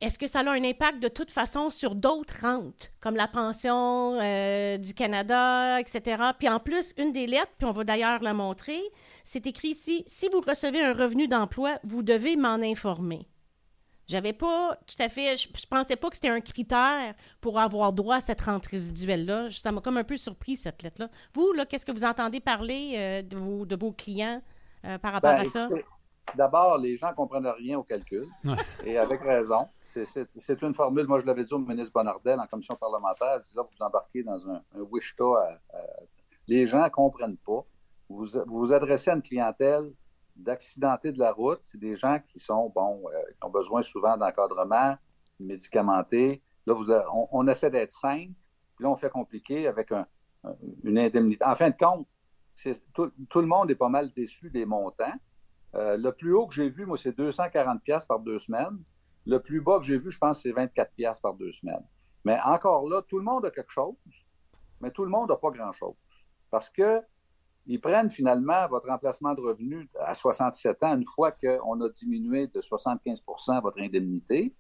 [0.02, 4.18] est-ce que ça a un impact de toute façon sur d'autres rentes, comme la pension
[4.22, 6.24] euh, du Canada, etc.
[6.38, 8.80] Puis en plus, une des lettres, puis on va d'ailleurs la montrer,
[9.24, 13.28] c'est écrit ici, si vous recevez un revenu d'emploi, vous devez m'en informer.
[14.08, 18.16] J'avais pas tout à fait, je, pensais pas que c'était un critère pour avoir droit
[18.16, 19.50] à cette rente résiduelle-là.
[19.52, 21.10] Ça m'a comme un peu surpris, cette lettre-là.
[21.36, 24.42] Vous, là, qu'est-ce que vous entendez parler euh, de, vos, de vos clients
[24.86, 25.62] euh, par rapport ben, à ça?
[26.36, 28.28] D'abord, les gens ne comprennent rien au calcul,
[28.86, 29.68] et avec raison.
[29.84, 33.64] C'est une formule, moi je l'avais dit au ministre Bonardel en commission parlementaire, je là,
[33.64, 35.16] vous embarquez dans un, un wish
[36.48, 37.66] Les gens ne comprennent pas.
[38.10, 39.92] Vous, vous adressez à une clientèle
[40.36, 44.18] d'accidentés de la route, c'est des gens qui sont, bon, euh, qui ont besoin souvent
[44.18, 44.96] d'encadrement
[45.40, 46.42] médicamenté.
[46.66, 46.92] Là, vous,
[47.32, 48.32] on, essaie d'être simple,
[48.76, 49.92] puis là, on fait compliqué avec
[50.84, 51.44] une indemnité.
[51.44, 52.08] En fin de compte,
[52.94, 55.14] tout, tout, le monde est pas mal déçu des montants.
[55.76, 58.78] Euh, le plus haut que j'ai vu, moi, c'est 240 pièces par deux semaines.
[59.26, 61.86] Le plus bas que j'ai vu, je pense, c'est 24 pièces par deux semaines.
[62.26, 63.96] Mais encore là, tout le monde a quelque chose,
[64.82, 65.96] mais tout le monde n'a pas grand-chose.
[66.50, 67.02] Parce que
[67.68, 72.48] ils prennent finalement votre remplacement de revenus à 67 ans une fois qu'on a diminué
[72.48, 74.56] de 75% votre indemnité.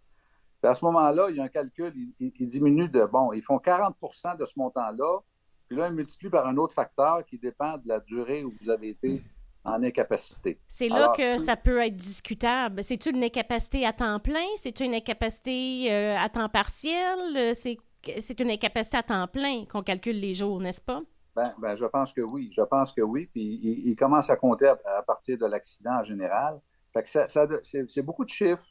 [0.61, 3.57] Puis à ce moment-là, il y a un calcul, ils, diminuent de, bon, ils font
[3.57, 5.21] 40% de ce montant-là,
[5.67, 8.69] puis là, ils multiplient par un autre facteur qui dépend de la durée où vous
[8.69, 9.23] avez été
[9.63, 10.59] en incapacité.
[10.67, 12.83] C'est là que ça peut être discutable.
[12.83, 14.45] C'est une incapacité à temps plein?
[14.57, 17.53] C'est une incapacité euh, à temps partiel?
[17.53, 21.01] C'est une incapacité à temps plein qu'on calcule les jours, n'est-ce pas?
[21.35, 22.49] Ben, ben, je pense que oui.
[22.51, 23.29] Je pense que oui.
[23.31, 26.61] Puis il, commence à compter à, partir de l'accident en général.
[26.93, 28.65] Fait que ça, c'est beaucoup de chiffres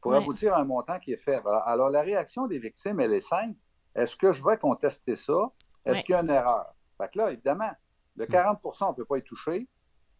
[0.00, 1.48] pour aboutir à un montant qui est faible.
[1.66, 3.56] Alors, la réaction des victimes, elle est simple.
[3.94, 5.50] Est-ce que je vais contester ça?
[5.84, 6.74] Est-ce qu'il y a une erreur?
[6.96, 7.70] Fait que là, évidemment,
[8.16, 8.84] le 40% hmm.
[8.84, 9.68] on ne peut pas y toucher.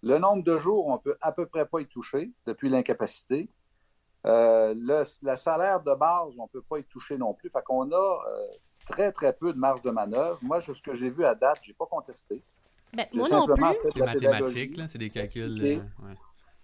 [0.02, 3.48] Le nombre de jours, on peut à peu près pas y toucher depuis l'incapacité.
[4.26, 5.04] Euh, le,
[5.36, 7.50] salaire de base, on ne peut pas y toucher non plus.
[7.50, 8.46] Fait qu'on a euh,
[8.88, 10.38] très, très peu de marge de manœuvre.
[10.42, 12.42] Moi, ce que j'ai vu à date, je n'ai pas contesté.
[12.94, 13.64] Ben, moi non plus.
[13.92, 15.62] C'est mathématique, c'est des calculs.
[15.62, 16.14] Euh,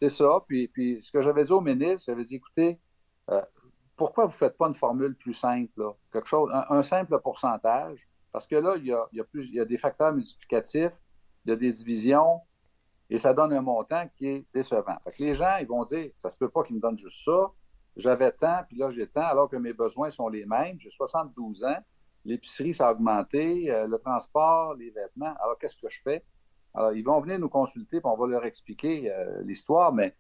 [0.01, 0.43] C'est ça.
[0.47, 2.79] Puis, puis ce que j'avais dit au ministre, j'avais dit, écoutez,
[3.31, 3.43] euh,
[3.97, 8.09] pourquoi vous ne faites pas une formule plus simple, quelque chose, un, simple pourcentage?
[8.33, 10.13] Parce que là, il y a, il y a, plus, il y a des facteurs
[10.13, 10.93] multiplicatifs,
[11.45, 12.41] il y a des divisions,
[13.11, 14.97] et ça donne un montant qui est décevant.
[15.05, 17.25] Fait que les gens, ils vont dire, ça se peut pas qu'ils me donnent juste
[17.25, 17.51] ça.
[17.97, 20.79] J'avais tant, puis là, j'ai tant, alors que mes besoins sont les mêmes.
[20.79, 21.77] J'ai 72 ans.
[22.25, 23.71] L'épicerie, ça a augmenté.
[23.71, 25.35] Euh, le transport, les vêtements.
[25.41, 26.25] Alors, qu'est-ce que je fais?
[26.73, 30.17] Alors, ils vont venir nous consulter, puis on va leur expliquer euh, l'histoire, mais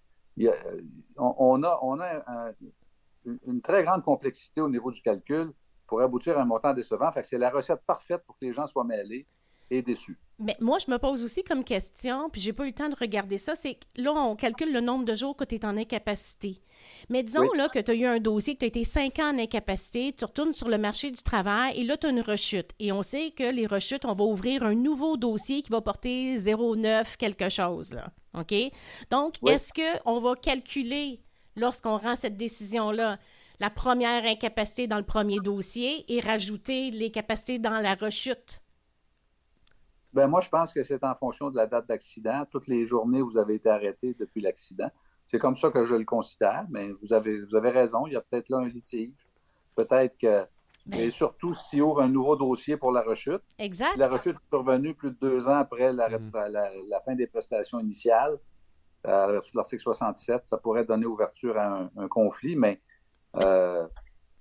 [1.16, 2.52] on, a,
[3.24, 5.52] une très grande complexité au niveau du calcul
[5.86, 7.10] pour aboutir à un montant décevant.
[7.12, 9.26] Fait que c'est la recette parfaite pour que les gens soient mêlés
[9.70, 9.84] et.
[10.40, 12.96] Mais moi, je me pose aussi comme question, puis j'ai pas eu le temps de
[12.96, 15.76] regarder ça, c'est que là, on calcule le nombre de jours que tu es en
[15.76, 16.60] incapacité.
[17.08, 19.32] Mais disons là que tu as eu un dossier, que tu as été cinq ans
[19.32, 22.72] en incapacité, tu retournes sur le marché du travail et là, tu as une rechute.
[22.80, 26.36] Et on sait que les rechutes, on va ouvrir un nouveau dossier qui va porter
[26.36, 28.08] 0,9 quelque chose, là.
[28.36, 28.52] OK?
[29.10, 31.20] Donc, est-ce qu'on va calculer,
[31.54, 33.18] lorsqu'on rend cette décision-là,
[33.60, 38.63] la première incapacité dans le premier dossier et rajouter les capacités dans la rechute?
[40.14, 42.44] Ben moi, je pense que c'est en fonction de la date d'accident.
[42.50, 44.90] Toutes les journées où vous avez été arrêté depuis l'accident.
[45.24, 48.06] C'est comme ça que je le considère, mais vous avez, vous avez raison.
[48.06, 49.28] Il y a peut-être là un litige.
[49.74, 50.46] Peut-être que.
[50.86, 51.10] Mais...
[51.10, 53.42] surtout s'il ouvre un nouveau dossier pour la rechute.
[53.58, 53.92] Exact.
[53.92, 56.30] Si la rechute est survenue plus de deux ans après la, mm.
[57.04, 58.38] fin des prestations initiales,
[59.06, 62.80] euh, sur l'article 67, ça pourrait donner ouverture à un, conflit, mais
[63.36, 63.86] euh,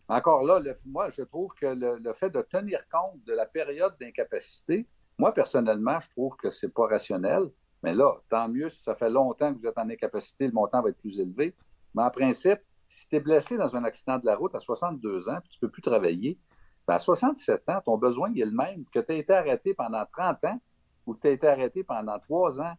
[0.07, 4.86] encore là, moi, je trouve que le, fait de tenir compte de la période d'incapacité,
[5.23, 7.43] moi, personnellement, je trouve que c'est pas rationnel.
[7.81, 10.81] Mais là, tant mieux si ça fait longtemps que vous êtes en incapacité, le montant
[10.81, 11.55] va être plus élevé.
[11.95, 15.29] Mais en principe, si tu es blessé dans un accident de la route à 62
[15.29, 16.38] ans, puis tu ne peux plus travailler,
[16.86, 20.03] ben à 67 ans, ton besoin est le même que tu as été arrêté pendant
[20.12, 20.59] 30 ans
[21.05, 22.73] ou que tu as été arrêté pendant 3 ans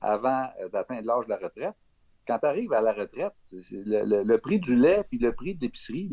[0.00, 1.76] avant euh, d'atteindre l'âge de la retraite.
[2.26, 3.34] Quand tu arrives à la retraite,
[3.70, 6.10] le, prix du lait puis le prix de l'épicerie,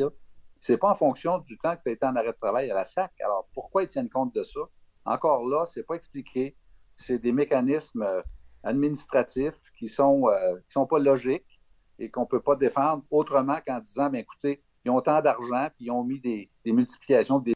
[0.60, 2.70] ce n'est pas en fonction du temps que tu as été en arrêt de travail
[2.70, 3.20] à la SAC.
[3.22, 4.60] Alors, pourquoi ils tiennent compte de ça?
[5.06, 6.56] Encore là, ce n'est pas expliqué.
[6.96, 8.22] C'est des mécanismes euh,
[8.64, 11.60] administratifs qui sont, euh, sont pas logiques
[12.00, 15.68] et qu'on ne peut pas défendre autrement qu'en disant, bien, écoutez, ils ont tant d'argent,
[15.76, 17.54] puis ils ont mis des, des multiplications des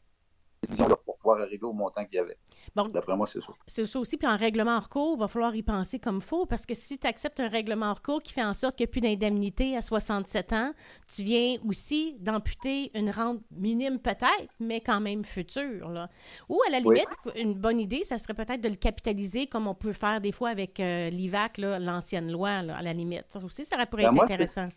[0.62, 2.38] décisions pour pouvoir arriver au montant qu'il y avait.
[2.84, 3.52] D'après moi, c'est ça.
[3.66, 4.16] C'est ça aussi.
[4.16, 6.98] Puis en règlement en recours, il va falloir y penser comme faux parce que si
[6.98, 9.76] tu acceptes un règlement en recours qui fait en sorte qu'il n'y a plus d'indemnité
[9.76, 10.72] à 67 ans,
[11.08, 15.88] tu viens aussi d'amputer une rente minime peut-être, mais quand même future.
[15.88, 16.08] Là.
[16.48, 19.74] Ou à la limite, une bonne idée, ça serait peut-être de le capitaliser comme on
[19.74, 23.26] peut faire des fois avec euh, l'IVAC, l'ancienne loi, à la limite.
[23.30, 24.68] Ça aussi, ça pourrait ben, être intéressant.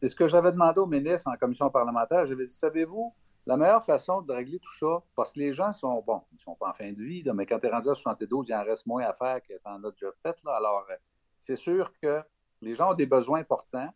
[0.00, 2.24] C'est ce que j'avais demandé au ministre en commission parlementaire.
[2.24, 3.12] J'avais dit, savez-vous,
[3.46, 6.54] la meilleure façon de régler tout ça, parce que les gens sont, bon, ils sont
[6.54, 8.86] pas en fin de vie, mais quand tu es rendu à 72, il en reste
[8.86, 10.36] moins à faire que tu en as déjà fait.
[10.44, 10.56] Là.
[10.56, 10.94] Alors, euh,
[11.38, 12.22] c'est sûr que
[12.60, 13.92] les gens ont des besoins importants.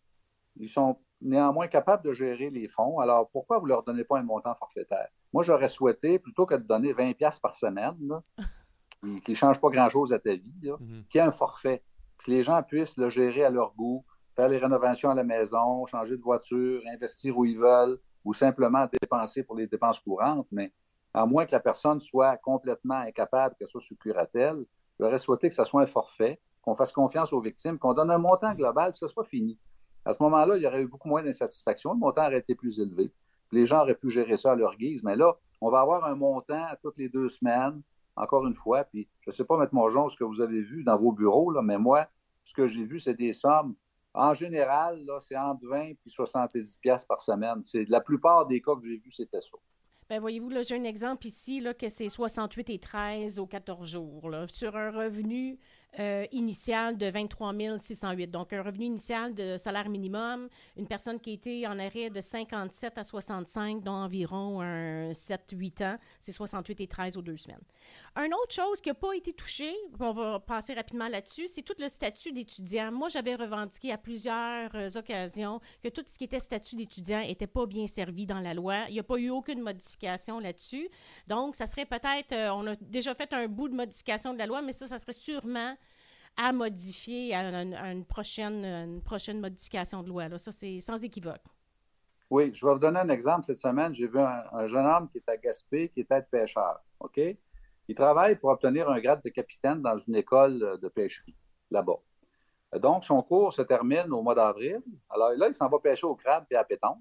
[0.57, 3.01] Ils sont néanmoins capables de gérer les fonds.
[3.01, 5.09] Alors, pourquoi vous ne leur donnez pas un montant forfaitaire?
[5.33, 8.21] Moi, j'aurais souhaité, plutôt que de donner 20$ par semaine,
[9.25, 11.07] qui ne change pas grand-chose à ta vie, mm-hmm.
[11.09, 11.83] qu'il y ait un forfait,
[12.19, 14.05] que les gens puissent le gérer à leur goût,
[14.35, 18.87] faire les rénovations à la maison, changer de voiture, investir où ils veulent, ou simplement
[19.01, 20.73] dépenser pour les dépenses courantes, mais
[21.13, 24.65] à moins que la personne soit complètement incapable, qu'elle soit sous curatelle,
[24.99, 28.19] j'aurais souhaité que ce soit un forfait, qu'on fasse confiance aux victimes, qu'on donne un
[28.19, 29.59] montant global, que ce soit fini.
[30.05, 32.81] À ce moment-là, il y aurait eu beaucoup moins d'insatisfaction, le montant aurait été plus
[32.81, 33.13] élevé.
[33.53, 36.15] Les gens auraient pu gérer ça à leur guise, mais là, on va avoir un
[36.15, 37.81] montant toutes les deux semaines,
[38.17, 39.69] encore une fois, puis je ne sais pas, M.
[39.73, 42.07] Mongeon, ce que vous avez vu dans vos bureaux, là, mais moi,
[42.45, 43.75] ce que j'ai vu, c'est des sommes
[44.15, 47.63] en général, c'est entre 20 et 70 pièces par semaine.
[47.65, 49.59] C'est la plupart des cas que j'ai vus, c'était ça.
[50.09, 53.89] Bien, voyez-vous, là, j'ai un exemple ici, là, que c'est 68 et 13 aux 14
[53.89, 55.59] jours, là, sur un revenu
[55.99, 58.31] euh, initial de 23 608.
[58.31, 62.99] Donc, un revenu initial de salaire minimum, une personne qui été en arrêt de 57
[62.99, 64.61] à 65, dont environ
[65.13, 67.63] 7-8 ans, c'est 68 et 13 aux deux semaines.
[68.17, 71.75] Une autre chose qui n'a pas été touchée, on va passer rapidement là-dessus, c'est tout
[71.79, 72.93] le statut d'étudiant.
[72.93, 77.47] Moi, j'avais revendiqué à plusieurs euh, occasions que tout ce qui était statut d'étudiant n'était
[77.47, 78.85] pas bien servi dans la loi.
[78.89, 80.89] Il n'y a pas eu aucune modification là-dessus.
[81.27, 84.47] Donc, ça serait peut-être, euh, on a déjà fait un bout de modification de la
[84.47, 85.77] loi, mais ça, ça serait sûrement
[86.37, 90.39] à modifier à une, prochaine, une prochaine modification de loi.
[90.39, 91.45] Ça, c'est sans équivoque.
[92.31, 93.47] Oui, je vais vous donner un exemple.
[93.47, 96.81] Cette semaine, j'ai vu un, jeune homme qui est à Gaspé, qui être pêcheur.
[97.01, 97.21] OK?
[97.87, 101.37] Il travaille pour obtenir un grade de capitaine dans une école de pêcherie
[101.71, 101.99] là-bas.
[102.81, 104.83] Donc, son cours se termine au mois d'avril.
[105.11, 106.99] Alors là, il s'en va pêcher au crabe et à pétanque.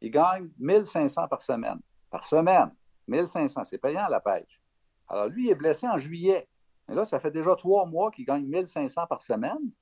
[0.00, 1.80] Il gagne 1500 par semaine.
[2.10, 2.70] Par semaine.
[3.08, 4.60] 1500, c'est payant la pêche.
[5.08, 6.48] Alors, lui, il est blessé en juillet.
[6.88, 9.72] Mais là, ça fait déjà trois mois qu'il gagne 1500 par semaine.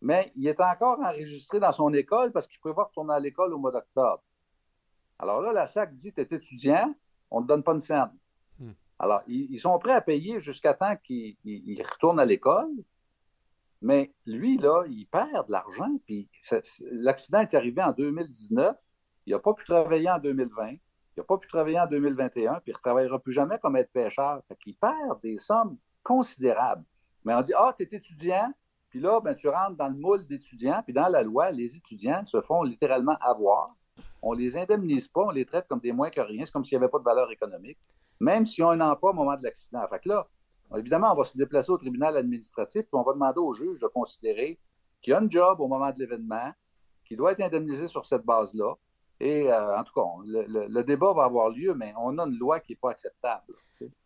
[0.00, 3.58] mais il est encore enregistré dans son école parce qu'il prévoit retourner à l'école au
[3.58, 4.22] mois d'octobre.
[5.18, 6.92] Alors là, la SAC dit, tu es étudiant,
[7.30, 8.10] on ne te donne pas une scène.
[8.58, 8.72] Hmm.
[8.98, 11.36] Alors, ils, sont prêts à payer jusqu'à temps qu'il
[11.84, 12.70] retourne à l'école,
[13.80, 16.28] mais lui, là, il perd de l'argent, puis
[16.90, 18.76] l'accident est arrivé en 2019,
[19.26, 20.78] il n'a pas pu travailler en 2020, il
[21.16, 24.40] n'a pas pu travailler en 2021, puis il ne retravaillera plus jamais comme être pêcheur.
[24.48, 26.84] Fait qu'il perd des sommes considérables.
[27.24, 28.52] Mais on dit, ah, tu es étudiant,
[28.90, 32.24] puis là, ben, tu rentres dans le moule d'étudiants, puis dans la loi, les étudiants
[32.24, 33.74] se font littéralement avoir.
[34.20, 36.44] On les indemnise pas, on les traite comme des moins que rien.
[36.44, 37.78] C'est comme s'il n'y avait pas de valeur économique,
[38.20, 39.86] même s'ils ont un emploi au moment de l'accident.
[39.88, 40.26] Fait que là,
[40.76, 43.86] évidemment, on va se déplacer au tribunal administratif, puis on va demander au juge de
[43.86, 44.58] considérer
[45.00, 46.52] qu'il y a un job au moment de l'événement,
[47.04, 48.74] qui doit être indemnisé sur cette base-là.
[49.22, 52.58] Et euh, en tout cas, le, débat va avoir lieu, mais on a une loi
[52.58, 53.54] qui n'est pas acceptable.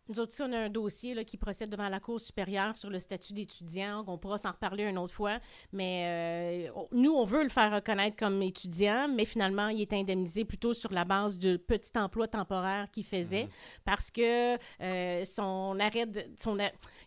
[0.09, 3.33] Nous autres, on a un dossier qui procède devant la Cour supérieure sur le statut
[3.33, 4.05] d'étudiant.
[4.07, 5.39] On pourra s'en reparler une autre fois.
[5.73, 10.45] Mais euh, nous, on veut le faire reconnaître comme étudiant, mais finalement, il est indemnisé
[10.45, 13.49] plutôt sur la base du petit emploi temporaire qu'il faisait mhm.
[13.85, 16.57] parce que euh, son arrêt, de, son,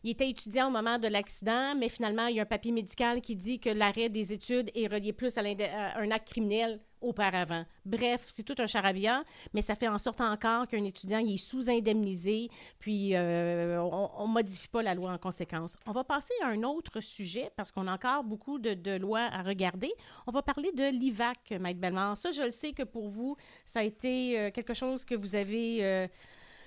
[0.02, 3.20] il était étudiant au moment de l'accident, mais finalement, il y a un papier médical
[3.20, 7.64] qui dit que l'arrêt des études est relié plus à, à un acte criminel auparavant.
[7.84, 9.22] Bref, c'est tout un charabia,
[9.54, 14.32] mais ça fait en sorte encore qu'un étudiant il est sous-indemnisé, puis euh, on ne
[14.32, 15.76] modifie pas la loi en conséquence.
[15.86, 19.42] On va passer à un autre sujet parce qu'on a encore beaucoup de, lois à
[19.42, 19.92] regarder.
[20.26, 22.16] On va parler de l'IVAC, Maître Bellemare.
[22.16, 25.34] Ça, je le sais que pour vous, ça a été euh, quelque chose que vous
[25.34, 26.06] avez, euh,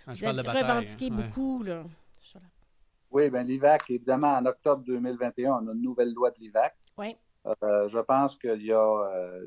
[0.07, 1.15] revendiqué hein.
[1.15, 1.63] beaucoup.
[1.63, 1.83] Là.
[3.11, 6.75] Oui, bien l'IVAC, évidemment, en octobre 2021, on a une nouvelle loi de l'IVAC.
[6.97, 7.15] Oui.
[7.45, 9.45] Euh, je pense qu'il y a euh,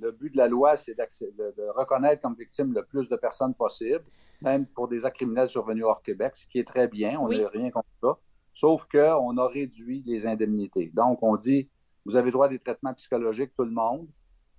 [0.00, 4.04] le but de la loi, c'est de, reconnaître comme victime le plus de personnes possible,
[4.42, 7.18] même pour des actes criminels survenus hors Québec, ce qui est très bien.
[7.20, 8.18] On n'a rien contre ça.
[8.52, 10.90] Sauf qu'on a réduit les indemnités.
[10.94, 11.70] Donc, on dit
[12.04, 14.08] vous avez droit à des traitements psychologiques, tout le monde.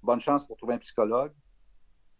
[0.03, 1.31] Bonne chance pour trouver un psychologue.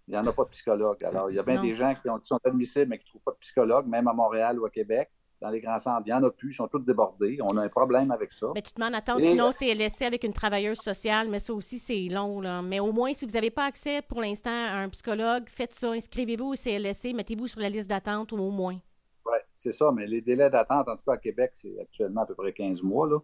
[0.07, 1.03] Il n'y en a pas de psychologue.
[1.03, 3.23] Alors, il y a bien des gens qui, qui sont admissibles, mais qui ne trouvent
[3.23, 5.09] pas de psychologue, même à Montréal ou à Québec
[5.41, 6.03] dans les grands centres.
[6.05, 7.37] Il n'y en a plus, ils sont tous débordés.
[7.41, 8.47] On a un problème avec ça.
[8.55, 11.79] Mais tu te demandes, attends, sinon c'est laissé avec une travailleuse sociale, mais ça aussi,
[11.79, 12.41] c'est long.
[12.41, 12.61] Là.
[12.61, 15.91] Mais au moins, si vous n'avez pas accès pour l'instant à un psychologue, faites ça.
[15.91, 18.79] Inscrivez-vous au CLSC, mettez-vous sur la liste d'attente au moins.
[19.25, 19.91] Oui, c'est ça.
[19.91, 22.81] Mais les délais d'attente, en tout cas à Québec, c'est actuellement à peu près 15
[22.81, 23.07] mois.
[23.07, 23.19] Là,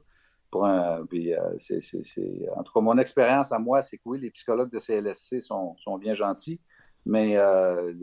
[0.51, 1.79] pour un, puis, euh, c'est,
[2.55, 5.75] En tout cas, mon expérience à moi, c'est que oui, les psychologues de CLSC sont,
[5.77, 6.59] sont bien gentils
[7.05, 7.93] mais euh,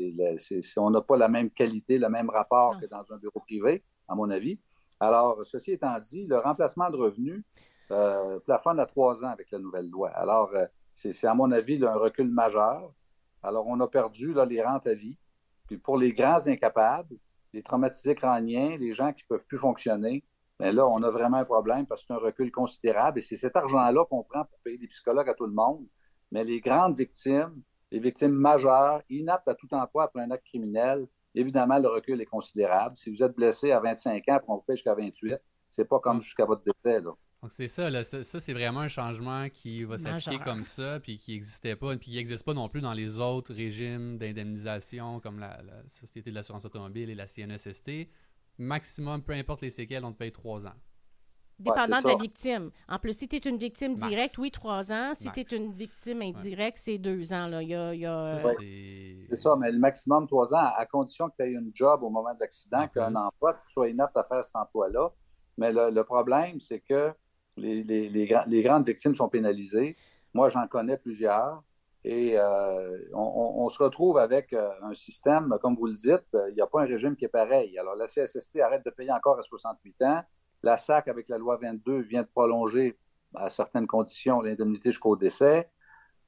[0.77, 4.14] on n'a pas la même qualité, le même rapport que dans un bureau privé à
[4.14, 4.59] mon avis.
[4.99, 7.42] Alors, ceci étant dit, le remplacement de revenus
[7.90, 10.11] euh, plafonne à trois ans avec la nouvelle loi.
[10.11, 12.92] Alors, euh, c'est à mon avis un recul majeur.
[13.42, 15.16] Alors, on a perdu les rentes à vie.
[15.66, 17.16] Puis pour les grands incapables,
[17.53, 20.25] les traumatisés crâniens, les gens qui ne peuvent plus fonctionner,
[20.59, 23.37] bien là, on a vraiment un problème parce que c'est un recul considérable et c'est
[23.37, 25.87] cet argent-là qu'on prend pour payer des psychologues à tout le monde.
[26.33, 31.07] Mais les grandes victimes, les victimes majeures, inaptes à tout emploi après un acte criminel,
[31.34, 32.96] Évidemment, le recul est considérable.
[32.96, 35.36] Si vous êtes blessé à 25 ans, on vous paye jusqu'à 28,
[35.70, 37.00] c'est pas comme jusqu'à votre décès.
[37.00, 37.12] Là.
[37.42, 41.32] Donc c'est ça, ça, c'est vraiment un changement qui va s'appliquer comme ça, puis qui
[41.32, 45.58] n'existait pas, puis qui n'existe pas non plus dans les autres régimes d'indemnisation comme la,
[45.88, 48.08] Société de l'assurance automobile et la CNSST.
[48.58, 50.74] Maximum, peu importe les séquelles, on te paye trois ans.
[51.61, 52.70] Dépendant de la victime.
[52.88, 55.12] En plus, si tu es une victime directe, oui, trois ans.
[55.14, 57.46] Si tu es une victime indirecte, c'est deux ans.
[57.46, 57.61] Là.
[59.29, 62.11] C'est ça, mais le maximum trois ans, à condition que tu aies un job au
[62.11, 65.11] moment de l'accident, qu'un emploi, que tu sois inapte à faire cet emploi-là.
[65.59, 67.12] Mais le, problème, c'est que
[67.57, 69.96] les, les, les, grandes victimes sont pénalisées.
[70.33, 71.62] Moi, j'en connais plusieurs.
[72.03, 76.62] Et euh, on, se retrouve avec euh, un système, comme vous le dites, il n'y
[76.62, 77.79] a pas un régime qui est pareil.
[77.79, 80.23] Alors, la CSST arrête de payer encore à 68 ans.
[80.62, 82.99] La SAC, avec la loi 22, vient de prolonger
[83.35, 85.70] à certaines conditions l'indemnité jusqu'au décès.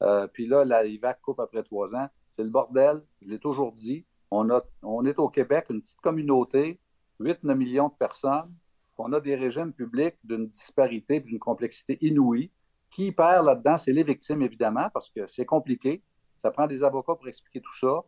[0.03, 2.09] Euh, puis là, la IVAC coupe après trois ans.
[2.31, 3.03] C'est le bordel.
[3.21, 4.07] Je l'ai toujours dit.
[4.31, 6.81] On, est au Québec, une petite communauté,
[7.21, 8.51] 8-9 millions de personnes.
[8.97, 12.51] On a des régimes publics d'une disparité d'une complexité inouïe.
[12.90, 16.03] Qui perd là-dedans, c'est les victimes, évidemment, parce que c'est compliqué.
[16.37, 18.03] Ça prend des avocats pour expliquer tout ça.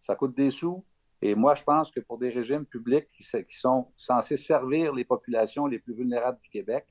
[0.00, 0.84] Ça coûte des sous.
[1.22, 5.66] Et moi, je pense que pour des régimes publics qui, sont censés servir les populations
[5.66, 6.86] les plus vulnérables du Québec,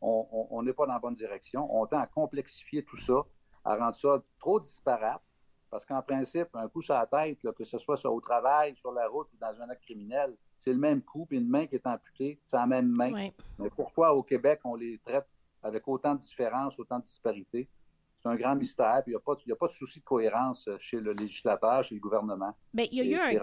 [0.00, 1.68] on n'est pas dans la bonne direction.
[1.74, 3.22] On tend à complexifier tout ça,
[3.64, 5.22] à rendre ça trop disparate,
[5.72, 9.08] parce qu'en principe, un coup sur la tête, que ce soit au travail, sur la
[9.08, 11.86] route ou dans un acte criminel, c'est le même coup, puis une main qui est
[11.86, 13.30] amputée, c'est la même main.
[13.58, 15.26] Mais pourquoi au Québec, on les traite
[15.62, 17.68] avec autant de différences, autant de disparités?
[18.22, 19.02] C'est un grand mystère.
[19.04, 22.00] Puis il n'y a, pas de souci de cohérence euh, chez le législateur, chez le
[22.00, 22.54] gouvernement.
[22.72, 23.42] Bien, il y a eu, un,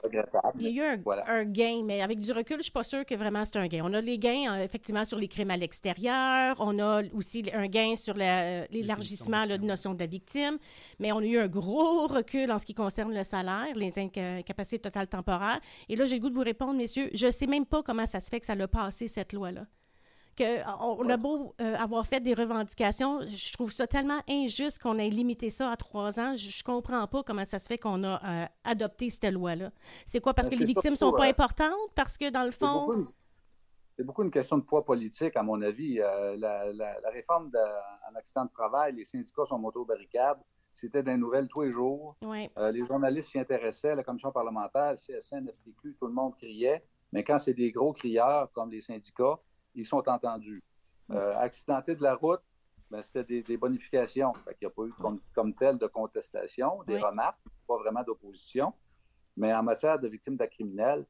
[0.57, 2.83] il y a eu un, un, gain, mais avec du recul, je ne suis pas
[2.83, 3.81] sûre que vraiment c'est un gain.
[3.83, 6.55] On a les gains, euh, effectivement, sur les crimes à l'extérieur.
[6.59, 10.57] On a aussi un gain sur l'élargissement de la notion de la victime.
[10.99, 14.79] Mais on a eu un gros recul en ce qui concerne le salaire, les incapacités
[14.79, 15.59] totales temporaires.
[15.89, 18.05] Et là, j'ai le goût de vous répondre, messieurs, je ne sais même pas comment
[18.05, 19.65] ça se fait que ça l'a passé, cette loi-là
[20.79, 25.09] on a beau euh, avoir fait des revendications, je trouve ça tellement injuste qu'on ait
[25.09, 26.35] limité ça à trois ans.
[26.35, 29.71] Je, ne comprends pas comment ça se fait qu'on a euh, adopté cette loi-là.
[30.05, 30.33] C'est quoi?
[30.33, 31.73] Parce ben, que les victimes sont pas importantes?
[31.95, 33.03] Parce que dans le fond...
[33.97, 35.99] C'est beaucoup, une question de poids politique, à mon avis.
[35.99, 40.39] Euh, la, réforme d'un accident de travail, les syndicats sont moto barricades.
[40.73, 42.15] C'était des nouvelles tous les jours.
[42.21, 46.81] les journalistes s'y intéressaient, la commission parlementaire, CSN, FTQ, tout le monde criait.
[47.11, 49.39] Mais quand c'est des gros crieurs comme les syndicats,
[49.79, 50.63] ils sont entendus.
[51.11, 52.41] Euh, accidenté de la route,
[52.91, 54.33] ben, c'était des, bonifications.
[54.47, 54.93] Il n'y a pas eu
[55.33, 58.73] comme, tel de contestation, des remarques, pas vraiment d'opposition.
[59.37, 61.05] Mais en matière de victimes d'actes criminels,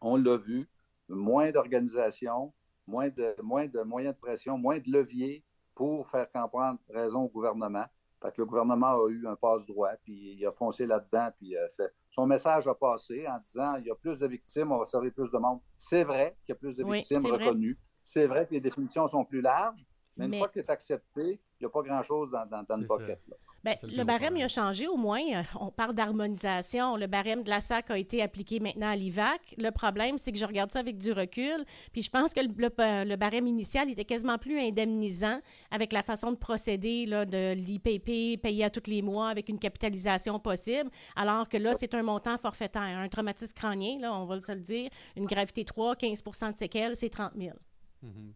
[0.00, 0.68] on l'a vu,
[1.08, 2.52] moins d'organisation,
[2.86, 5.44] moins de, moins de moyens de pression, moins de leviers
[5.74, 7.86] pour faire comprendre raison au gouvernement.
[8.22, 11.66] Fait que le gouvernement a eu un passe-droit, puis il a foncé là-dedans, puis euh,
[12.08, 15.12] son message a passé en disant il y a plus de victimes, on va servir
[15.12, 15.60] plus de monde.
[15.76, 17.78] C'est vrai qu'il y a plus de victimes reconnues.
[18.06, 19.84] C'est vrai que les définitions sont plus larges,
[20.16, 23.20] mais, une fois que c'est accepté, il n'y a pas grand-chose dans, dans, le pocket.
[23.64, 25.20] Ben, le barème a changé au moins.
[25.34, 26.96] Euh, on parle d'harmonisation.
[26.96, 29.56] Le barème de la SAC a été appliqué maintenant à l'IVAC.
[29.58, 31.64] Le problème, c'est que je regarde ça avec du recul.
[31.92, 35.40] Puis je pense que le, barème initial était quasiment plus indemnisant
[35.72, 39.58] avec la façon de procéder là, de l'IPP payé à tous les mois avec une
[39.58, 40.90] capitalisation possible.
[41.16, 42.82] Alors que là, c'est un montant forfaitaire.
[42.82, 46.94] Un traumatisme crânien, là, on va se le dire, une gravité 3, 15% de séquelles,
[46.94, 47.56] c'est 30 000.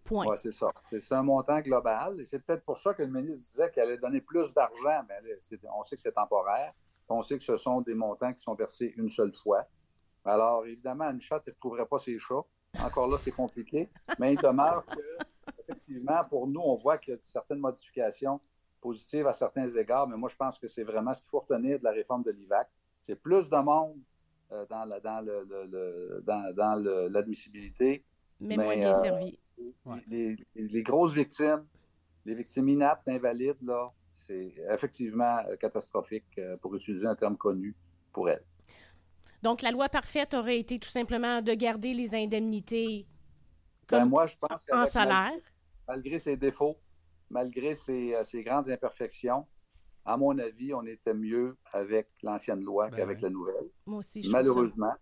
[0.04, 0.26] Point.
[0.26, 0.72] Oui, c'est ça.
[0.82, 2.20] C'est un montant global.
[2.20, 5.14] Et c'est peut-être pour ça que le ministre disait qu'elle allait donner plus d'argent, mais
[5.74, 6.72] on sait que c'est temporaire.
[7.08, 9.66] On sait que ce sont des montants qui sont versés une seule fois.
[10.24, 12.44] Alors, évidemment, une chatte ne retrouverait pas ses chats.
[12.80, 13.90] Encore là, c'est compliqué.
[14.18, 15.00] Mais il demeure que,
[15.60, 18.40] effectivement, pour nous, on voit qu'il y a certaines modifications
[18.80, 21.78] positives à certains égards, mais moi, je pense que c'est vraiment ce qu'il faut retenir
[21.78, 22.68] de la réforme de l'IVAC.
[23.00, 23.98] C'est plus de monde
[24.52, 24.88] euh, dans
[27.10, 28.04] l'admissibilité.
[28.40, 29.38] mais, moins bien euh, servi
[30.08, 31.64] les, grosses victimes,
[32.24, 37.74] les victimes inaptes, invalides, là, c'est effectivement euh, catastrophique, euh, pour utiliser un terme connu
[38.12, 38.44] pour elles.
[39.42, 43.06] Donc, la loi parfaite aurait été tout simplement de garder les indemnités
[43.90, 45.32] ben, moi, je pense en salaire.
[45.88, 46.76] Malgré, ses défauts,
[47.30, 49.46] malgré ses, euh, grandes imperfections,
[50.04, 53.68] à mon avis, on était mieux avec l'ancienne loi ben qu'avec la nouvelle.
[53.86, 54.94] Moi aussi, je Malheureusement.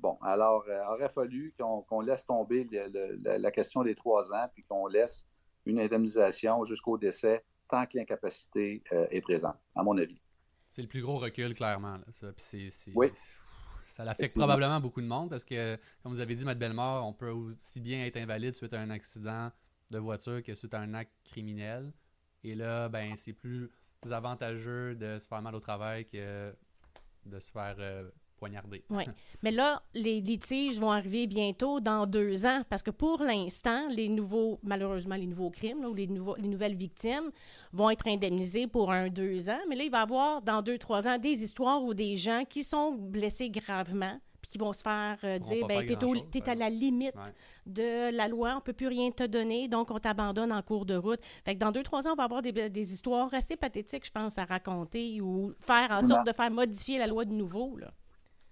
[0.00, 2.68] Bon, alors, il euh, aurait fallu qu'on laisse tomber
[3.24, 5.26] la, question des trois ans, puis qu'on laisse
[5.66, 10.20] une indemnisation jusqu'au décès tant que l'incapacité euh, est présente, à mon avis.
[10.68, 11.98] C'est le plus gros recul, clairement.
[12.12, 12.28] Ça.
[12.94, 13.10] oui.
[13.88, 17.12] Ça affecte probablement beaucoup de monde parce que, comme vous avez dit, Matt Bellemare, on
[17.12, 19.50] peut aussi bien être invalide suite à un accident
[19.90, 21.92] de voiture que suite à un acte criminel.
[22.44, 23.68] Et là, ben, c'est plus
[24.08, 26.54] avantageux de se faire mal au travail que
[27.24, 28.08] de se faire euh,
[28.90, 29.04] oui.
[29.42, 34.08] Mais là, les litiges vont arriver bientôt dans deux ans parce que pour l'instant, les
[34.08, 37.30] nouveaux, malheureusement, les nouveaux crimes ou les, nouveaux, les nouvelles victimes
[37.72, 39.60] vont être indemnisés pour un, deux ans.
[39.68, 42.44] Mais là, il va y avoir dans deux, trois ans des histoires où des gens
[42.48, 46.54] qui sont blessés gravement puis qui vont se faire euh, dire ben, tu es, à
[46.54, 47.14] la limite
[47.66, 50.94] de la loi, on peut plus rien te donner, donc on t'abandonne en cours de
[50.94, 51.20] route.
[51.44, 54.12] Fait que dans deux, trois ans, on va avoir des, des histoires assez pathétiques, je
[54.12, 57.76] pense, à raconter ou faire en sorte de faire modifier la loi de nouveau.
[57.76, 57.90] Là.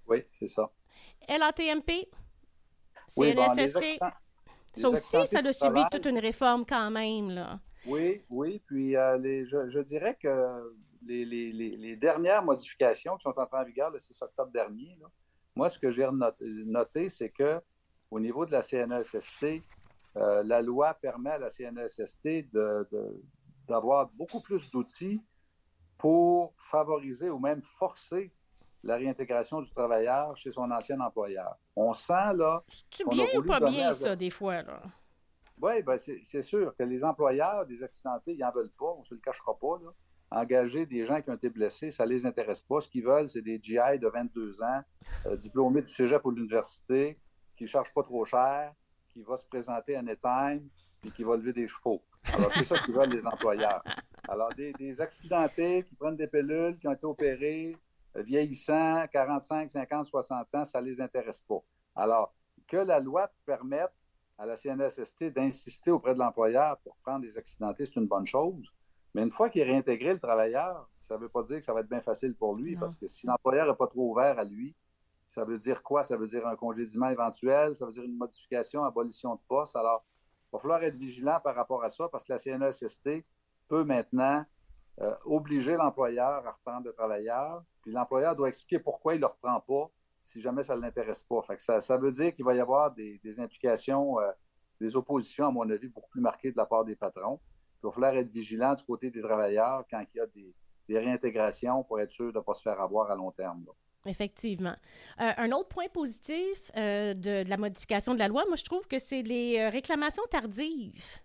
[0.09, 0.71] Oui, c'est ça.
[1.29, 2.09] LATMP,
[3.09, 3.99] CNSST,
[4.75, 7.31] ça aussi, ça a subi toute une réforme quand même.
[7.31, 7.61] Là.
[7.87, 8.63] Oui, oui.
[8.67, 10.75] Puis euh, les, je, dirais que
[11.07, 14.99] les, les, les, dernières modifications qui sont entrées en vigueur le 6 octobre dernier,
[15.55, 16.07] moi, ce que j'ai
[16.41, 17.61] noté, c'est que
[18.11, 19.63] au niveau de la CNSST,
[20.17, 22.51] euh, la loi permet à la CNSST
[23.69, 25.21] d'avoir de, beaucoup plus d'outils
[25.99, 28.33] pour favoriser ou même forcer
[28.83, 31.57] la réintégration du travailleur chez son ancien employeur.
[31.75, 32.63] On sent là.
[32.91, 34.83] C'est bien ou pas bien, ça, des fois, là?
[35.61, 39.05] Oui, ben c'est sûr que les employeurs des accidentés, ils n'en veulent pas, on ne
[39.05, 39.79] se le cachera pas.
[39.83, 39.91] Là.
[40.31, 42.81] Engager des gens qui ont été blessés, ça ne les intéresse pas.
[42.81, 44.83] Ce qu'ils veulent, c'est des GI de 22 ans,
[45.27, 47.19] euh, diplômés du cégep ou de l'université,
[47.57, 48.75] qui ne cherchent pas trop cher,
[49.09, 50.69] qui va se présenter à Netime,
[51.05, 52.03] et qui va lever des chevaux.
[52.35, 53.83] Alors, c'est ça qu'ils veulent, les employeurs.
[54.29, 57.77] Alors, des, des accidentés qui prennent des pilules, qui ont été opérés,
[58.23, 61.63] vieillissants, 45, 50, 60 ans, ça ne les intéresse pas.
[61.95, 62.35] Alors,
[62.67, 63.93] que la loi permette
[64.39, 68.73] à la CNSST d'insister auprès de l'employeur pour prendre des accidentés, c'est une bonne chose.
[69.15, 71.73] Mais une fois qu'il est réintégré, le travailleur, ça ne veut pas dire que ça
[71.73, 74.45] va être bien facile pour lui, parce que si l'employeur n'est pas trop ouvert à
[74.45, 74.75] lui,
[75.27, 76.05] ça veut dire quoi?
[76.05, 79.75] Ça veut dire un congédiement éventuel, ça veut dire une modification, abolition de poste.
[79.75, 80.05] Alors,
[80.53, 83.25] il va falloir être vigilant par rapport à ça, parce que la CNESST
[83.69, 84.45] peut maintenant
[85.01, 89.27] euh, obliger l'employeur à reprendre le travailleur, puis l'employeur doit expliquer pourquoi il ne le
[89.27, 89.91] reprend pas
[90.27, 91.41] si jamais ça ne l'intéresse pas.
[91.43, 94.31] Fait que ça, veut dire qu'il va y avoir des, implications, euh,
[94.81, 97.39] des oppositions, à mon avis, beaucoup plus marquées de la part des patrons.
[97.83, 100.55] Il va falloir être vigilant du côté des travailleurs quand il y a des,
[100.89, 103.65] réintégrations pour être sûr de ne pas se faire avoir à long terme.
[104.05, 104.77] Effectivement.
[105.21, 108.87] Euh, un autre point positif euh, de, la modification de la loi, moi, je trouve
[108.87, 111.21] que c'est les réclamations tardives.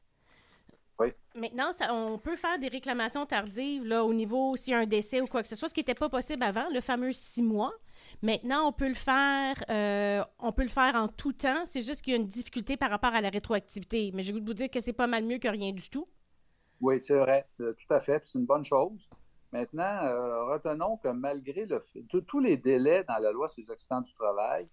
[1.01, 1.09] Oui.
[1.35, 5.21] Maintenant, on peut faire des réclamations tardives là, au niveau s'il y a un décès
[5.21, 7.73] ou quoi que ce soit, ce qui n'était pas possible avant, le fameux six mois.
[8.21, 9.55] Maintenant, on peut le faire,
[10.39, 11.63] on peut le faire en tout temps.
[11.65, 14.11] C'est juste qu'il y a une difficulté par rapport à la rétroactivité.
[14.13, 16.07] Mais je vais vous dire que c'est pas mal mieux que rien du tout.
[16.81, 18.23] Oui, c'est vrai, euh, tout à fait.
[18.25, 19.07] C'est une bonne chose.
[19.51, 21.83] Maintenant, euh, retenons que malgré le
[22.21, 24.67] tous les délais dans la loi sur les accidents du travail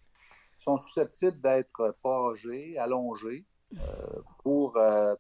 [0.57, 4.73] sont susceptibles d'être prorogés, allongés euh, pour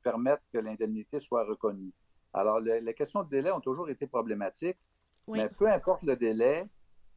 [0.02, 1.92] permettre que l'indemnité soit reconnue.
[2.32, 4.78] Alors, les questions de délai ont toujours été problématiques,
[5.26, 6.66] mais peu importe le délai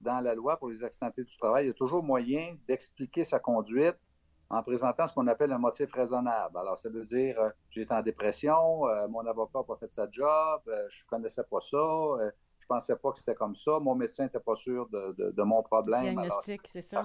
[0.01, 3.39] dans la loi pour les accidentés du travail, il y a toujours moyen d'expliquer sa
[3.39, 3.95] conduite
[4.49, 6.57] en présentant ce qu'on appelle un motif raisonnable.
[6.57, 10.12] Alors, ça veut dire, euh, j'étais en dépression, euh, mon avocat n'a pas fait sa
[10.12, 13.80] job, euh, je ne connaissais pas ça, je ne pensais pas que c'était comme ça,
[13.80, 16.01] mon médecin n'était pas sûr de, mon problème.
[16.01, 17.03] Diagnostic, c'est ça.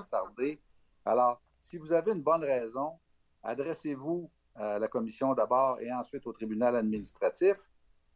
[1.04, 2.98] Alors, si vous avez une bonne raison,
[3.44, 7.56] adressez-vous à la commission d'abord et ensuite au tribunal administratif,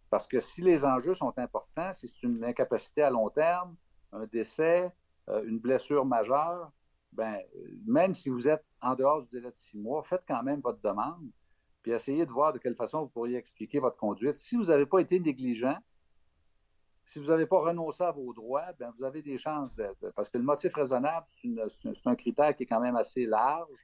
[0.09, 3.77] parce que si les enjeux sont importants, si c'est une incapacité à long terme,
[4.13, 4.93] un décès,
[5.29, 6.73] une blessure majeure,
[7.13, 7.39] ben,
[7.87, 10.81] même si vous êtes en dehors du délai de six mois, faites quand même votre
[10.81, 11.31] demande,
[11.83, 14.37] puis essayez de voir de quelle façon vous pourriez expliquer votre conduite.
[14.37, 15.77] Si vous n'avez pas été négligent,
[17.05, 19.75] si vous n'avez pas renoncé à vos droits, ben, vous avez des chances,
[20.15, 23.75] parce que le motif raisonnable, c'est un critère qui est quand même assez large,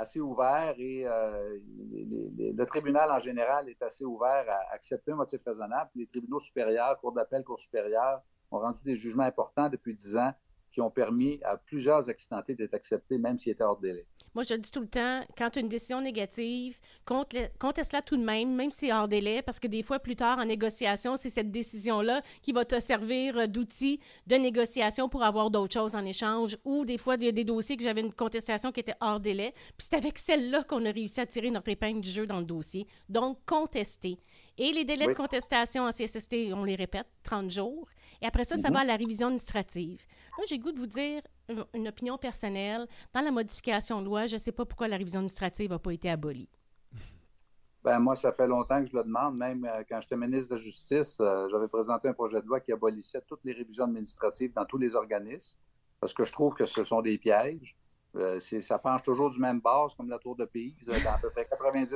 [0.00, 1.58] assez ouvert, et euh,
[1.92, 5.90] le tribunal en général est assez ouvert à accepter un motif raisonnable.
[5.94, 10.32] Les tribunaux supérieurs, cours d'appel, cours supérieurs, ont rendu des jugements importants depuis dix ans
[10.72, 14.06] qui ont permis à plusieurs accidentés d'être acceptés, même s'ils étaient hors délai.
[14.34, 18.16] Moi, je le dis tout le temps, quand tu as une décision négative, conteste-la tout
[18.16, 21.16] de même, même si c'est hors délai, parce que des fois, plus tard, en négociation,
[21.16, 25.96] c'est cette décision-là qui va te servir euh, d'outil de négociation pour avoir d'autres choses
[25.96, 26.56] en échange.
[26.64, 29.18] Ou des fois, il y a des dossiers que j'avais une contestation qui était hors
[29.18, 29.52] délai.
[29.76, 32.44] Puis c'est avec celle-là qu'on a réussi à tirer notre épingle du jeu dans le
[32.44, 32.86] dossier.
[33.08, 34.18] Donc, contester.
[34.62, 37.88] Et les délais de contestation en CSST, on les répète, 30 jours.
[38.20, 38.74] Et après ça, ça mhm.
[38.74, 40.04] va à la révision administrative.
[40.36, 41.22] Là, j'ai goût de vous dire
[41.72, 42.86] une, opinion personnelle.
[43.14, 45.92] Dans la modification de loi, je ne sais pas pourquoi la révision administrative n'a pas
[45.92, 46.50] été abolie.
[47.82, 49.38] Ben, moi, ça fait longtemps que je le demande.
[49.38, 52.60] Même euh, quand j'étais ministre de la Justice, euh, j'avais présenté un projet de loi
[52.60, 55.58] qui abolissait toutes les révisions administratives dans tous les organismes,
[56.00, 57.78] parce que je trouve que ce sont des pièges.
[58.16, 60.84] Euh, ça penche toujours du même base, comme la tour de Pise.
[60.84, 61.94] Dans à peu près 90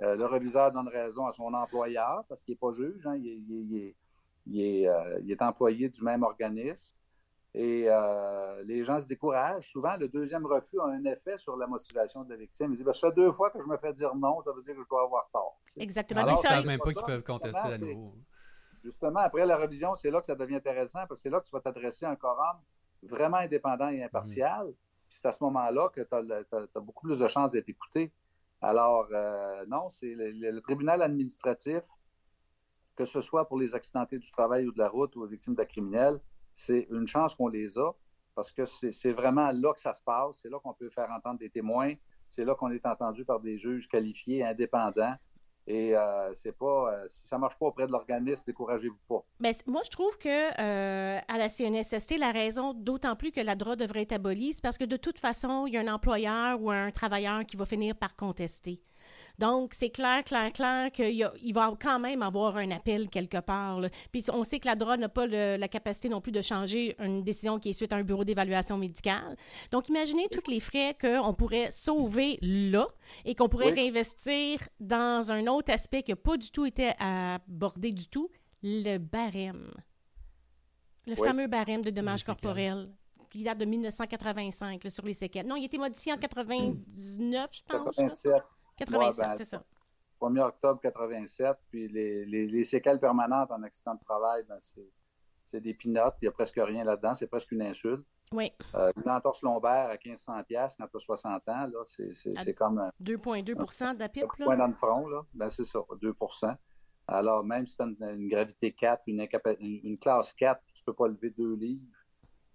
[0.00, 3.06] le reviseur donne raison à son employeur, parce qu'il n'est pas juge.
[3.06, 3.16] Hein.
[3.16, 3.94] il,
[4.56, 6.94] est, employé du même organisme.
[7.52, 9.68] Et euh, les gens se découragent.
[9.70, 12.72] Souvent, le deuxième refus a un effet sur la motivation de la victime.
[12.72, 14.76] Ils disent Ça fait deux fois que je me fais dire non, ça veut dire
[14.76, 15.60] que je dois avoir tort.
[15.76, 16.20] Exactement.
[16.20, 18.14] Alors, ils ne savent même pas qu'ils peuvent contester à nouveau.
[18.84, 21.46] Justement, après la révision, c'est là que ça devient intéressant parce que c'est là que
[21.46, 22.56] tu vas t'adresser à un quorum
[23.02, 24.68] vraiment indépendant et impartial.
[24.68, 24.74] Mm.
[25.08, 28.12] C'est à ce moment-là que tu as, beaucoup plus de chances d'être écouté.
[28.62, 31.82] Alors, euh, non, c'est le, tribunal administratif,
[32.96, 35.54] que ce soit pour les accidentés du travail ou de la route ou les victimes
[35.54, 36.20] d'actes criminels,
[36.52, 37.92] c'est une chance qu'on les a
[38.34, 40.36] parce que c'est vraiment là que ça se passe.
[40.42, 41.94] C'est là qu'on peut faire entendre des témoins.
[42.28, 45.14] C'est là qu'on est entendu par des juges qualifiés, indépendants.
[45.66, 49.24] Et euh, c'est pas, euh, si ça marche pas auprès de l'organisme, découragez-vous pas.
[49.38, 53.54] Ben, moi, je trouve que euh, à la CNSST, la raison d'autant plus que la
[53.54, 56.60] droit devrait être abolie, c'est parce que de toute façon, il y a un employeur
[56.60, 58.80] ou un travailleur qui va finir par contester.
[59.38, 63.80] Donc, c'est clair, clair, clair qu'il va quand même avoir un appel quelque part.
[64.12, 67.22] Puis on sait que la drogue n'a pas la capacité non plus de changer une
[67.22, 69.36] décision qui est suite à un bureau d'évaluation médicale.
[69.70, 72.88] Donc, imaginez tous les frais qu'on pourrait sauver là
[73.24, 77.92] et qu'on pourrait réinvestir dans un autre aspect qui n'a pas du tout été abordé
[77.92, 78.30] du tout,
[78.62, 79.70] le barème.
[81.06, 82.88] Le fameux barème de dommages corporels
[83.30, 85.46] qui date de 1985 sur les séquelles.
[85.46, 87.96] Non, il a été modifié en 99, je pense.
[87.96, 88.42] 87.
[88.86, 89.62] 87, ben, c'est ça.
[90.20, 94.58] 1er octobre 87, puis les, les, séquelles permanentes en accident de travail, ben
[95.44, 98.04] c'est des pinottes, il n'y a presque rien là-dedans, c'est presque une insulte.
[98.32, 98.52] Oui.
[98.76, 102.90] Euh, une entorse lombaire à 1500 pièces quand tu as 60 ans, là, c'est comme...
[103.02, 104.44] 2,2% d'APIP, là?
[104.44, 106.54] point dans le front, là, ben c'est ça, 2%
[107.08, 109.26] Alors, même si tu as une, gravité 4, une,
[109.60, 111.82] une, classe 4, tu ne peux pas lever deux livres,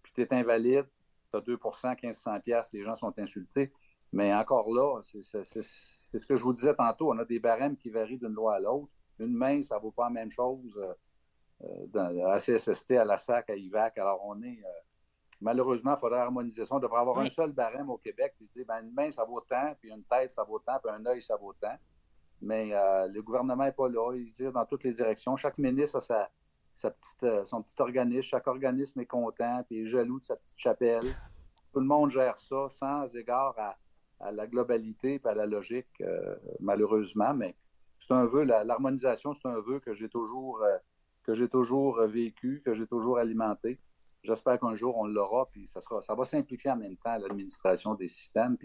[0.02, 0.86] puis tu es invalide,
[1.32, 3.74] tu as 2% 1500 pièces, les gens sont insultés.
[4.14, 7.90] Mais encore là, c'est ce que je vous disais tantôt, on a des barèmes qui
[7.90, 8.92] varient d'une loi à l'autre.
[9.20, 10.94] Une main, ça ne vaut pas la même chose euh,
[11.64, 13.98] euh, dans, à CSST, à la SAC, à IVAC.
[13.98, 14.60] Alors, on est.
[14.64, 14.80] Euh,
[15.42, 16.76] malheureusement, il faudrait harmoniser ça.
[16.76, 19.24] On devrait avoir un seul barème au Québec, puis se dire, ben, une main, ça
[19.26, 21.76] vaut tant, puis une tête, ça vaut tant, puis un œil, ça vaut tant.
[22.42, 22.72] Mais
[23.08, 24.14] le gouvernement n'est pas là.
[24.14, 25.36] Il tire dans toutes les directions.
[25.38, 26.30] Chaque ministre a sa,
[26.76, 28.22] sa petite, son petit organisme.
[28.22, 31.08] Chaque organisme est content, puis est jaloux de sa petite chapelle.
[31.74, 33.78] Tout le monde gère ça sans égard à,
[34.20, 37.34] à la globalité et à la logique, euh, malheureusement.
[37.34, 37.56] Mais
[38.00, 42.88] c'est un vœu, l'harmonisation, c'est un vœu que j'ai toujours, euh, toujours vécu, que j'ai
[42.88, 43.80] toujours alimenté.
[44.24, 47.94] J'espère qu'un jour on l'aura, puis ça, sera, ça va simplifier en même temps l'administration
[47.94, 48.58] des systèmes,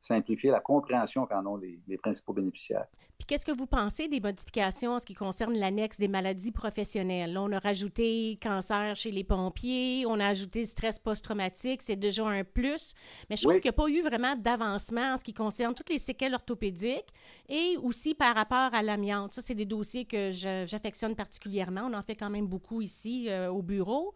[0.00, 2.86] simplifier la compréhension qu'en ont les, principaux bénéficiaires.
[3.18, 7.36] Puis qu'est-ce que vous pensez des modifications en ce qui concerne l'annexe des maladies professionnelles?
[7.36, 12.44] on a rajouté cancer chez les pompiers, on a ajouté stress post-traumatique, c'est déjà un
[12.44, 12.94] plus,
[13.28, 15.90] mais je trouve qu'il n'y a pas eu vraiment d'avancement en ce qui concerne toutes
[15.90, 17.12] les séquelles orthopédiques
[17.48, 19.32] et aussi par rapport à l'amiante.
[19.32, 21.88] Ça, c'est des dossiers que j'affectionne particulièrement.
[21.90, 24.14] On en fait quand même beaucoup ici euh, au bureau.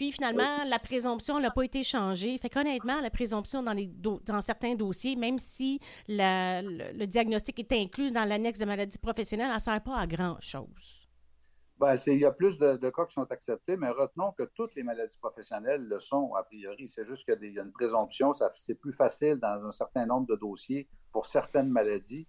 [0.00, 2.38] Puis finalement, la présomption n'a pas été changée.
[2.38, 5.78] Fait qu'honnêtement, la présomption dans, les dans certains dossiers, même si
[6.08, 11.06] le, diagnostic est inclus dans l'annexe de maladie professionnelle, elle ne sert pas à grand-chose.
[11.78, 14.84] Ben, il y a plus de, cas qui sont acceptés, mais retenons que toutes les
[14.84, 16.88] maladies professionnelles le sont a priori.
[16.88, 18.32] C'est juste qu'il y, a une présomption.
[18.56, 22.26] C'est plus facile dans un certain nombre de dossiers pour certaines maladies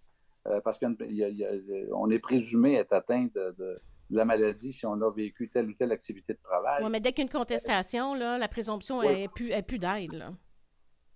[0.47, 3.82] euh, parce qu'on est présumé être atteint de
[4.12, 6.84] la maladie si on a vécu telle ou telle activité de travail.
[6.84, 10.36] Oui, mais dès qu'une contestation, là, la présomption n'est plus, plus d'aide.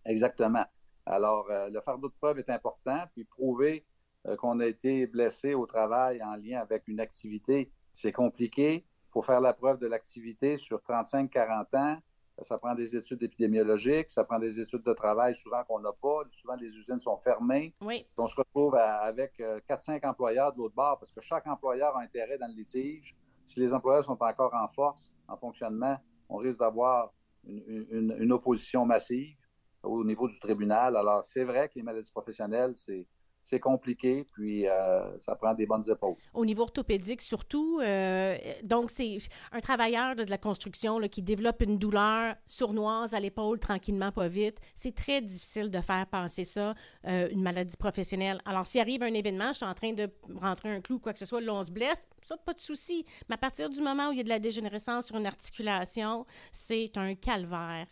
[0.06, 0.66] Exactement.
[1.06, 3.86] Alors, euh, le fardeau de preuve est important, puis prouver
[4.28, 8.86] euh, qu'on a été blessé au travail en lien avec une activité, c'est compliqué.
[8.86, 11.98] Il faut faire la preuve de l'activité sur 35-40 ans
[12.41, 16.23] ça prend des études épidémiologiques, ça prend des études de travail souvent qu'on n'a pas.
[16.31, 17.73] Souvent, les usines sont fermées.
[17.81, 18.05] Oui.
[18.17, 22.01] On se retrouve avec 4-5 euh, employeurs de l'autre bord parce que chaque employeur a
[22.01, 23.15] intérêt dans le litige.
[23.45, 27.13] Si les employeurs sont encore en force, en fonctionnement, on risque d'avoir
[27.47, 29.38] une, opposition massive
[29.83, 30.97] au niveau du tribunal.
[30.97, 33.07] Alors, c'est vrai que les maladies professionnelles, c'est
[33.46, 36.16] c'est compliqué, puis euh, ça prend des bonnes épaules.
[36.34, 39.20] Au niveau orthopédique, surtout, euh, donc c'est
[39.52, 44.60] un travailleur de la construction qui développe une douleur sournoise à l'épaule tranquillement, pas vite.
[44.74, 46.74] C'est très difficile de faire passer ça,
[47.06, 48.41] euh, une maladie professionnelle.
[48.46, 50.10] Alors, s'il arrive un événement, je suis en train de
[50.41, 53.06] rentrer un clou, quoi que ce soit, là, on se blesse, ça, pas de souci.
[53.30, 56.26] Mais à partir du moment où il y a de la dégénérescence sur une articulation,
[56.52, 57.86] c'est un calvaire.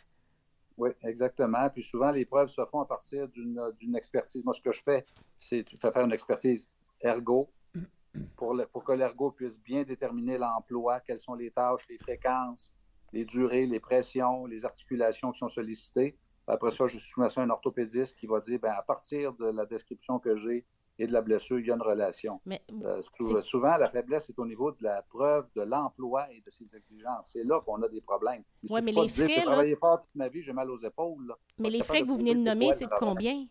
[0.77, 1.69] Oui, exactement.
[1.69, 4.43] Puis souvent, les preuves se font à partir d'une expertise.
[4.43, 5.05] Moi, ce que je fais,
[5.37, 6.67] c'est faire une expertise
[7.01, 7.51] ergo
[8.35, 12.73] pour, pour que l'ergo puisse bien déterminer l'emploi, quelles sont les tâches, les fréquences,
[13.11, 16.17] les durées, les pressions, les articulations qui sont sollicitées.
[16.47, 19.45] Après ça, je soumets ça à un orthopédiste qui va dire, ben, à partir de
[19.45, 20.65] la description que j'ai,
[20.99, 22.39] et de la blessure, il y a une relation.
[22.45, 23.01] Mais, euh,
[23.41, 27.31] souvent, la faiblesse est au niveau de la preuve de l'emploi et de ses exigences.
[27.33, 28.43] C'est là qu'on a des problèmes.
[28.69, 29.27] Oui, mais les frais.
[29.27, 31.35] J'ai travaillé fort toute ma vie, j'ai mal aux épaules.
[31.57, 33.45] Mais les frais que vous venez de nommer, c'est de combien?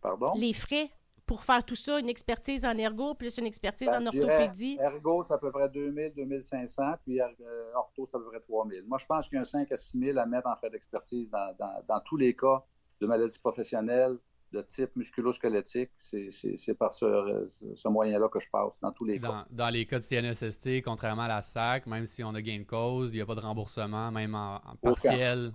[0.00, 0.32] Pardon?
[0.36, 0.90] Les frais
[1.30, 4.76] pour faire tout ça, une expertise en ergo plus une expertise ben, en orthopédie?
[4.80, 7.26] Ergo, c'est à peu près 2000, 2500, puis euh,
[7.76, 8.82] ortho, ça à peu près 3000.
[8.88, 10.70] Moi, je pense qu'il y a un 5 à 6 000 à mettre en frais
[10.70, 12.64] d'expertise dans, dans, dans tous les cas
[13.00, 14.18] de maladies professionnelles
[14.52, 19.46] de type musculo-squelettique, c'est par ce, moyen-là que je passe dans tous les cas.
[19.50, 22.64] Dans les cas de CNSST, contrairement à la SAC, même si on a gain de
[22.64, 25.50] cause, il n'y a pas de remboursement, même en, partiel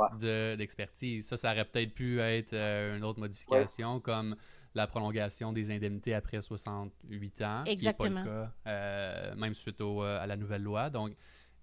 [0.57, 1.27] d'expertise.
[1.27, 4.35] ça, ça aurait peut-être pu être euh, une autre modification, comme
[4.75, 7.63] la prolongation des indemnités après 68 ans.
[7.65, 8.09] Exactement.
[8.09, 10.89] Qui pas le cas, euh, même suite euh, à la nouvelle loi.
[10.89, 11.15] Donc,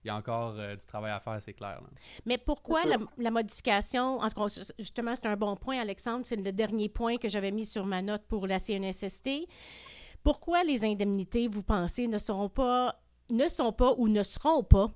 [0.04, 1.80] il y a encore euh, du travail à faire, c'est clair.
[2.26, 6.52] Mais pourquoi la, modification, en tout cas, justement, c'est un bon point, Alexandre, c'est le
[6.52, 9.46] dernier point que j'avais mis sur ma note pour la CNSST.
[10.24, 12.96] Pourquoi les indemnités, vous pensez, ne seront pas,
[13.30, 14.90] ne sont pas ou ne seront pas,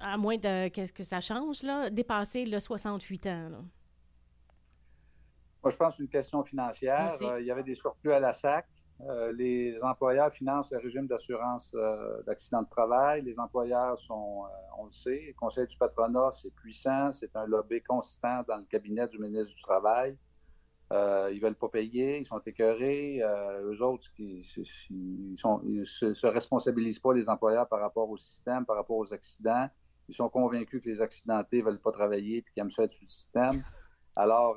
[0.00, 3.50] à moins de qu'est-ce que ça change, là, dépasser le 68 ans?
[5.62, 7.12] Moi, je pense que c'est une question financière.
[7.22, 8.66] Euh, il y avait des surplus à la SAC.
[9.08, 13.22] Euh, les employeurs financent le régime d'assurance euh, d'accident de travail.
[13.22, 17.46] Les employeurs sont, euh, on le sait, le Conseil du patronat, c'est puissant, c'est un
[17.46, 20.18] lobby constant dans le cabinet du ministre du Travail.
[20.90, 20.96] ils
[21.36, 23.20] ne veulent pas payer, ils sont écœurés.
[23.20, 24.44] eux autres, ils,
[24.90, 29.68] ne se, responsabilisent pas les employeurs par rapport au système, par rapport aux accidents.
[30.08, 32.90] Ils sont convaincus que les accidentés ne veulent pas travailler et qu'ils aiment ça être
[32.90, 33.62] sur le système.
[34.16, 34.56] Alors,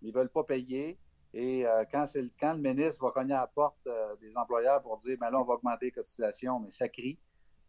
[0.00, 0.98] ils ne veulent pas payer.
[1.38, 4.80] Et euh, quand, le, quand le ministre va cogner à la porte euh, des employeurs
[4.80, 7.18] pour dire, ben là, on va augmenter les cotisations, mais ça crie,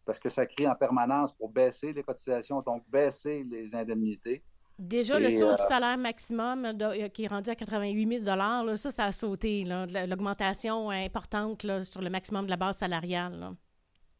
[0.06, 4.42] parce que ça crie en permanence pour baisser les cotisations, donc baisser les indemnités.
[4.78, 6.78] Déjà, le saut du salaire maximum
[7.12, 9.64] qui est rendu à 88 000 ça, ça a sauté.
[9.64, 13.50] L'augmentation importante sur le maximum de la base salariale.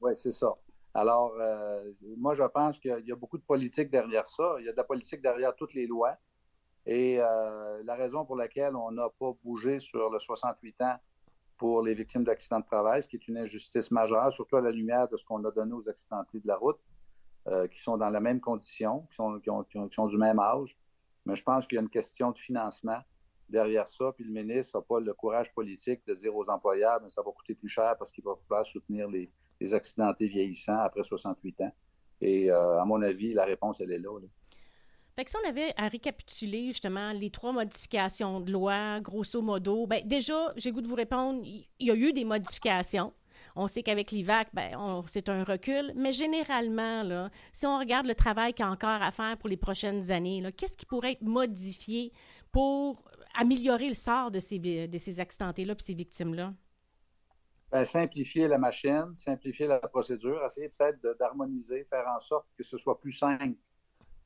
[0.01, 0.53] Oui, c'est ça.
[0.93, 1.33] Alors,
[2.17, 4.57] moi, je pense qu'il y a beaucoup de politique derrière ça.
[4.59, 6.17] Il y a de la politique derrière toutes les lois.
[6.91, 10.97] Et euh, la raison pour laquelle on n'a pas bougé sur le 68 ans
[11.59, 14.71] pour les victimes d'accidents de travail, ce qui est une injustice majeure, surtout à la
[14.71, 16.79] lumière de ce qu'on a donné aux accidentés de la route,
[17.47, 19.39] euh, qui sont dans la même condition, qui sont,
[19.99, 20.79] ont, du même âge.
[21.27, 23.01] Mais je pense qu'il y a une question de financement
[23.51, 24.11] derrière ça.
[24.13, 27.31] Puis le ministre n'a pas le courage politique de dire aux employeurs, mais ça va
[27.33, 29.31] coûter plus cher parce qu'il va falloir soutenir les,
[29.75, 31.73] accidentés vieillissants après 68 ans.
[32.23, 34.09] Et euh, à mon avis, la réponse, elle est là.
[35.19, 39.85] Fait que si on avait à récapituler justement les trois modifications de loi, grosso modo,
[39.85, 43.13] ben déjà, j'ai goût de vous répondre, il y a eu des modifications.
[43.57, 48.15] On sait qu'avec l'IVAC, ben, c'est un recul, mais généralement, là, si on regarde le
[48.15, 51.23] travail qu'il y a encore à faire pour les prochaines années, qu'est-ce qui pourrait être
[51.23, 52.13] modifié
[52.53, 53.03] pour
[53.35, 56.55] améliorer le sort de ces, de ces accidentés-là et ces victimes-là?
[57.73, 62.79] Ben, simplifier la machine, simplifier la procédure, essayer peut-être d'harmoniser, faire en sorte que ce
[62.79, 63.57] soit plus simple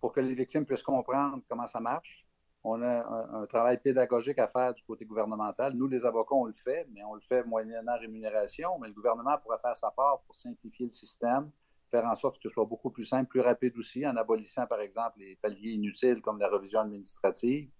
[0.02, 2.26] pour que les victimes puissent comprendre comment ça marche.
[2.64, 5.74] On a un, travail pédagogique à faire du côté gouvernemental.
[5.74, 8.78] Nous, les avocats, on le fait, mais on le fait moyennant rémunération.
[8.80, 11.50] Mais le gouvernement pourrait faire sa part pour simplifier le système,
[11.92, 14.80] faire en sorte que ce soit beaucoup plus simple, plus rapide aussi, en abolissant, par
[14.80, 17.70] exemple, les paliers inutiles comme la revision administrative.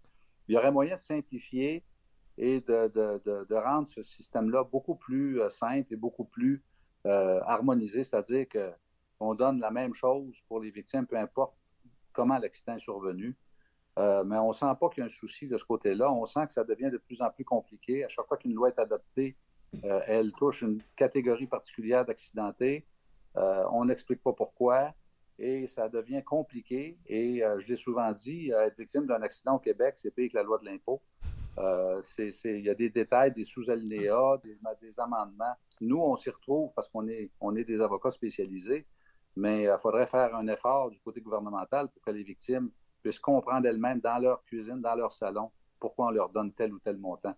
[0.47, 1.85] Il y aurait moyen de simplifier
[2.39, 6.63] et de, rendre ce système-là beaucoup plus euh, simple et beaucoup plus
[7.07, 11.57] euh, harmonisé, c'est-à-dire qu'on donne la même chose pour les victimes, peu importe
[12.13, 13.37] comment l'accident est survenu.
[13.99, 16.11] Euh, mais on ne sent pas qu'il y a un souci de ce côté-là.
[16.13, 18.05] On sent que ça devient de plus en plus compliqué.
[18.05, 19.37] À chaque fois qu'une loi est adoptée,
[19.85, 22.87] euh, elle touche une catégorie particulière d'accidentés.
[23.37, 24.95] Euh, on n'explique pas pourquoi
[25.39, 26.99] et ça devient compliqué.
[27.07, 30.43] Et je l'ai souvent dit, être victime d'un accident au Québec, c'est pire que la
[30.43, 31.03] loi de l'impôt.
[31.59, 34.39] il y a des détails, des sous-alinéas,
[34.81, 35.55] des, amendements.
[35.81, 38.87] Nous, on s'y retrouve parce qu'on est, on est des avocats spécialisés.
[39.37, 42.71] Mais il euh, faudrait faire un effort du côté gouvernemental pour que les victimes
[43.03, 46.79] puissent comprendre elles-mêmes dans leur cuisine, dans leur salon, pourquoi on leur donne tel ou
[46.79, 47.35] tel montant.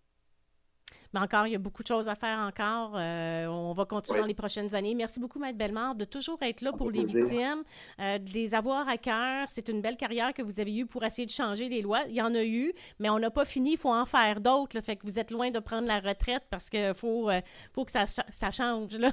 [1.13, 2.95] Mais encore, il y a beaucoup de choses à faire encore.
[2.97, 4.97] Euh, on va continuer dans les prochaines années.
[4.97, 7.63] Merci beaucoup, Maître Bellemare, de toujours être là pour les victimes,
[8.01, 9.47] euh, de les avoir à cœur.
[9.49, 12.03] C'est une belle carrière que vous avez eue pour essayer de changer les lois.
[12.09, 13.75] Il y en a eu, mais on n'a pas fini.
[13.75, 14.81] Il faut en faire d'autres.
[14.81, 17.31] Fait que vous êtes loin de prendre la retraite parce qu'il faut,
[17.73, 18.99] faut que ça, ça change.
[18.99, 19.13] Là.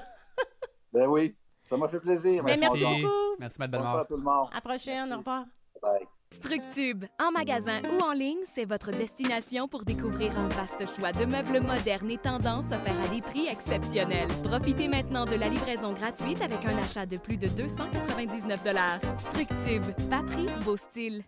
[0.94, 1.36] ben oui,
[1.72, 2.44] ça m'a fait plaisir.
[2.44, 3.36] Ben, merci, beaucoup.
[3.40, 3.98] Merci, Mme Bellemare.
[4.00, 4.48] À tout le monde.
[4.52, 5.14] À la prochaine.
[5.14, 5.46] Au revoir.
[5.82, 6.06] Bye.
[6.30, 11.26] Structube, en magasin ou en ligne, c'est votre destination pour découvrir un vaste choix de
[11.26, 14.30] meubles modernes et tendances offerts à des prix exceptionnels.
[14.44, 18.62] Profitez maintenant de la livraison gratuite avec un achat de plus de 299
[19.18, 21.24] Structube, pas prix, beau style.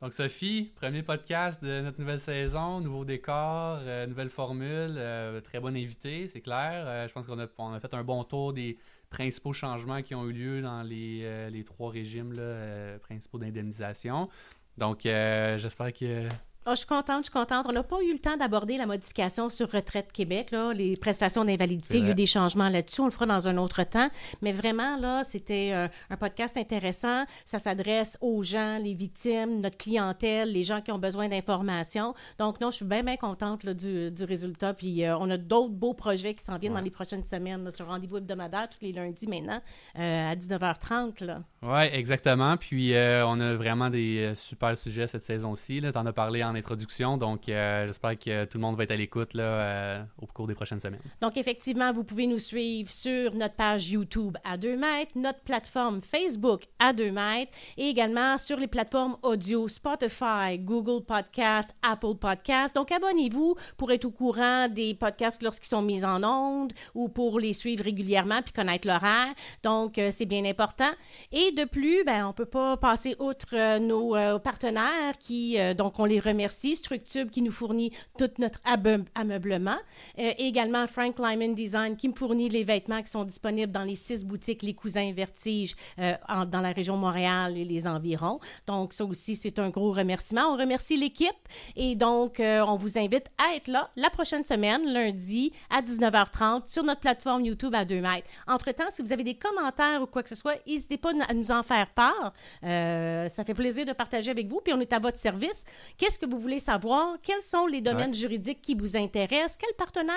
[0.00, 5.60] Donc Sophie, premier podcast de notre nouvelle saison, nouveau décor, euh, nouvelle formule, euh, très
[5.60, 6.84] bon invité, c'est clair.
[6.86, 8.76] Euh, je pense qu'on a, on a fait un bon tour des
[9.14, 14.28] principaux changements qui ont eu lieu dans les, euh, les trois régimes euh, principaux d'indemnisation.
[14.76, 16.22] Donc, euh, j'espère que
[16.66, 17.66] Oh, je suis contente, je suis contente.
[17.68, 21.44] On n'a pas eu le temps d'aborder la modification sur Retraite Québec, là, les prestations
[21.44, 21.98] d'invalidité.
[21.98, 23.02] Il y a eu des changements là-dessus.
[23.02, 24.08] On le fera dans un autre temps.
[24.40, 27.24] Mais vraiment, là, c'était euh, un podcast intéressant.
[27.44, 32.14] Ça s'adresse aux gens, les victimes, notre clientèle, les gens qui ont besoin d'informations.
[32.38, 34.72] Donc, non, je suis bien, bien contente du, du, résultat.
[34.72, 37.88] Puis, euh, on a d'autres beaux projets qui s'en viennent dans les prochaines semaines sur
[37.88, 39.60] rendez-vous hebdomadaire tous les lundis maintenant
[39.98, 41.42] euh, à 19h30.
[41.60, 42.56] Oui, exactement.
[42.56, 45.82] Puis, on a vraiment des super sujets cette saison-ci.
[45.82, 47.16] Tu en as parlé en introduction.
[47.16, 50.54] Donc, euh, j'espère que tout le monde va être à l'écoute euh, au cours des
[50.54, 51.00] prochaines semaines.
[51.20, 56.00] Donc, effectivement, vous pouvez nous suivre sur notre page YouTube à 2 mètres, notre plateforme
[56.02, 62.74] Facebook à 2 mètres et également sur les plateformes audio Spotify, Google Podcasts, Apple Podcasts.
[62.74, 67.40] Donc, abonnez-vous pour être au courant des podcasts lorsqu'ils sont mis en ondes ou pour
[67.40, 69.32] les suivre régulièrement puis connaître l'horaire.
[69.62, 70.90] Donc, euh, c'est bien important.
[71.32, 76.04] Et de plus, ben, on ne peut pas passer outre nos partenaires qui, donc, on
[76.04, 79.78] les remercie Merci Structube qui nous fournit tout notre ameublement.
[80.18, 83.94] Euh, également Frank Lyman Design qui me fournit les vêtements qui sont disponibles dans les
[83.94, 86.12] six boutiques Les Cousins Vertige euh,
[86.46, 88.40] dans la région Montréal et les environs.
[88.66, 90.52] Donc ça aussi, c'est un gros remerciement.
[90.52, 91.30] On remercie l'équipe
[91.76, 96.68] et donc euh, on vous invite à être là la prochaine semaine, lundi à 19h30
[96.70, 98.28] sur notre plateforme YouTube à 2 mètres.
[98.46, 101.50] Entre-temps, si vous avez des commentaires ou quoi que ce soit, n'hésitez pas à nous
[101.50, 102.34] en faire part.
[102.60, 105.64] ça fait plaisir de partager avec vous, puis on est à votre service.
[105.96, 109.74] Qu'est-ce que vous vous voulez savoir quels sont les domaines juridiques qui vous intéressent, quel
[109.76, 110.14] partenaire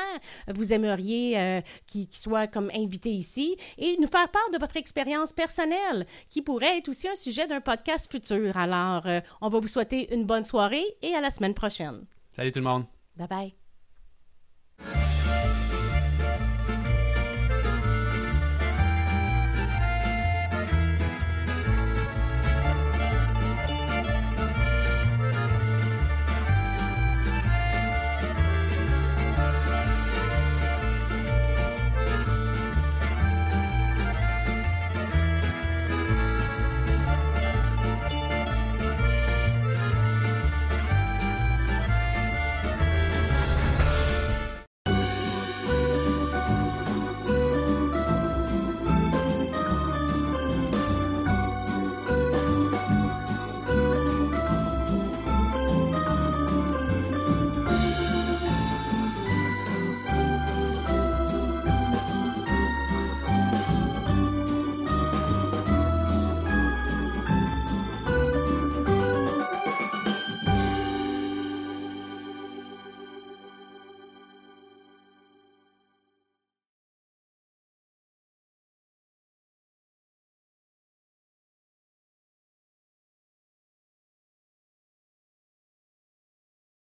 [0.48, 4.78] vous aimeriez euh, qui, qui soit comme invité ici et nous faire part de votre
[4.78, 8.58] expérience personnelle qui pourrait être aussi un sujet d'un podcast futur.
[8.58, 12.06] Alors, euh, on va vous souhaiter une bonne soirée et à la semaine prochaine.
[12.36, 12.86] Salut tout le monde.
[13.16, 15.17] Bye bye.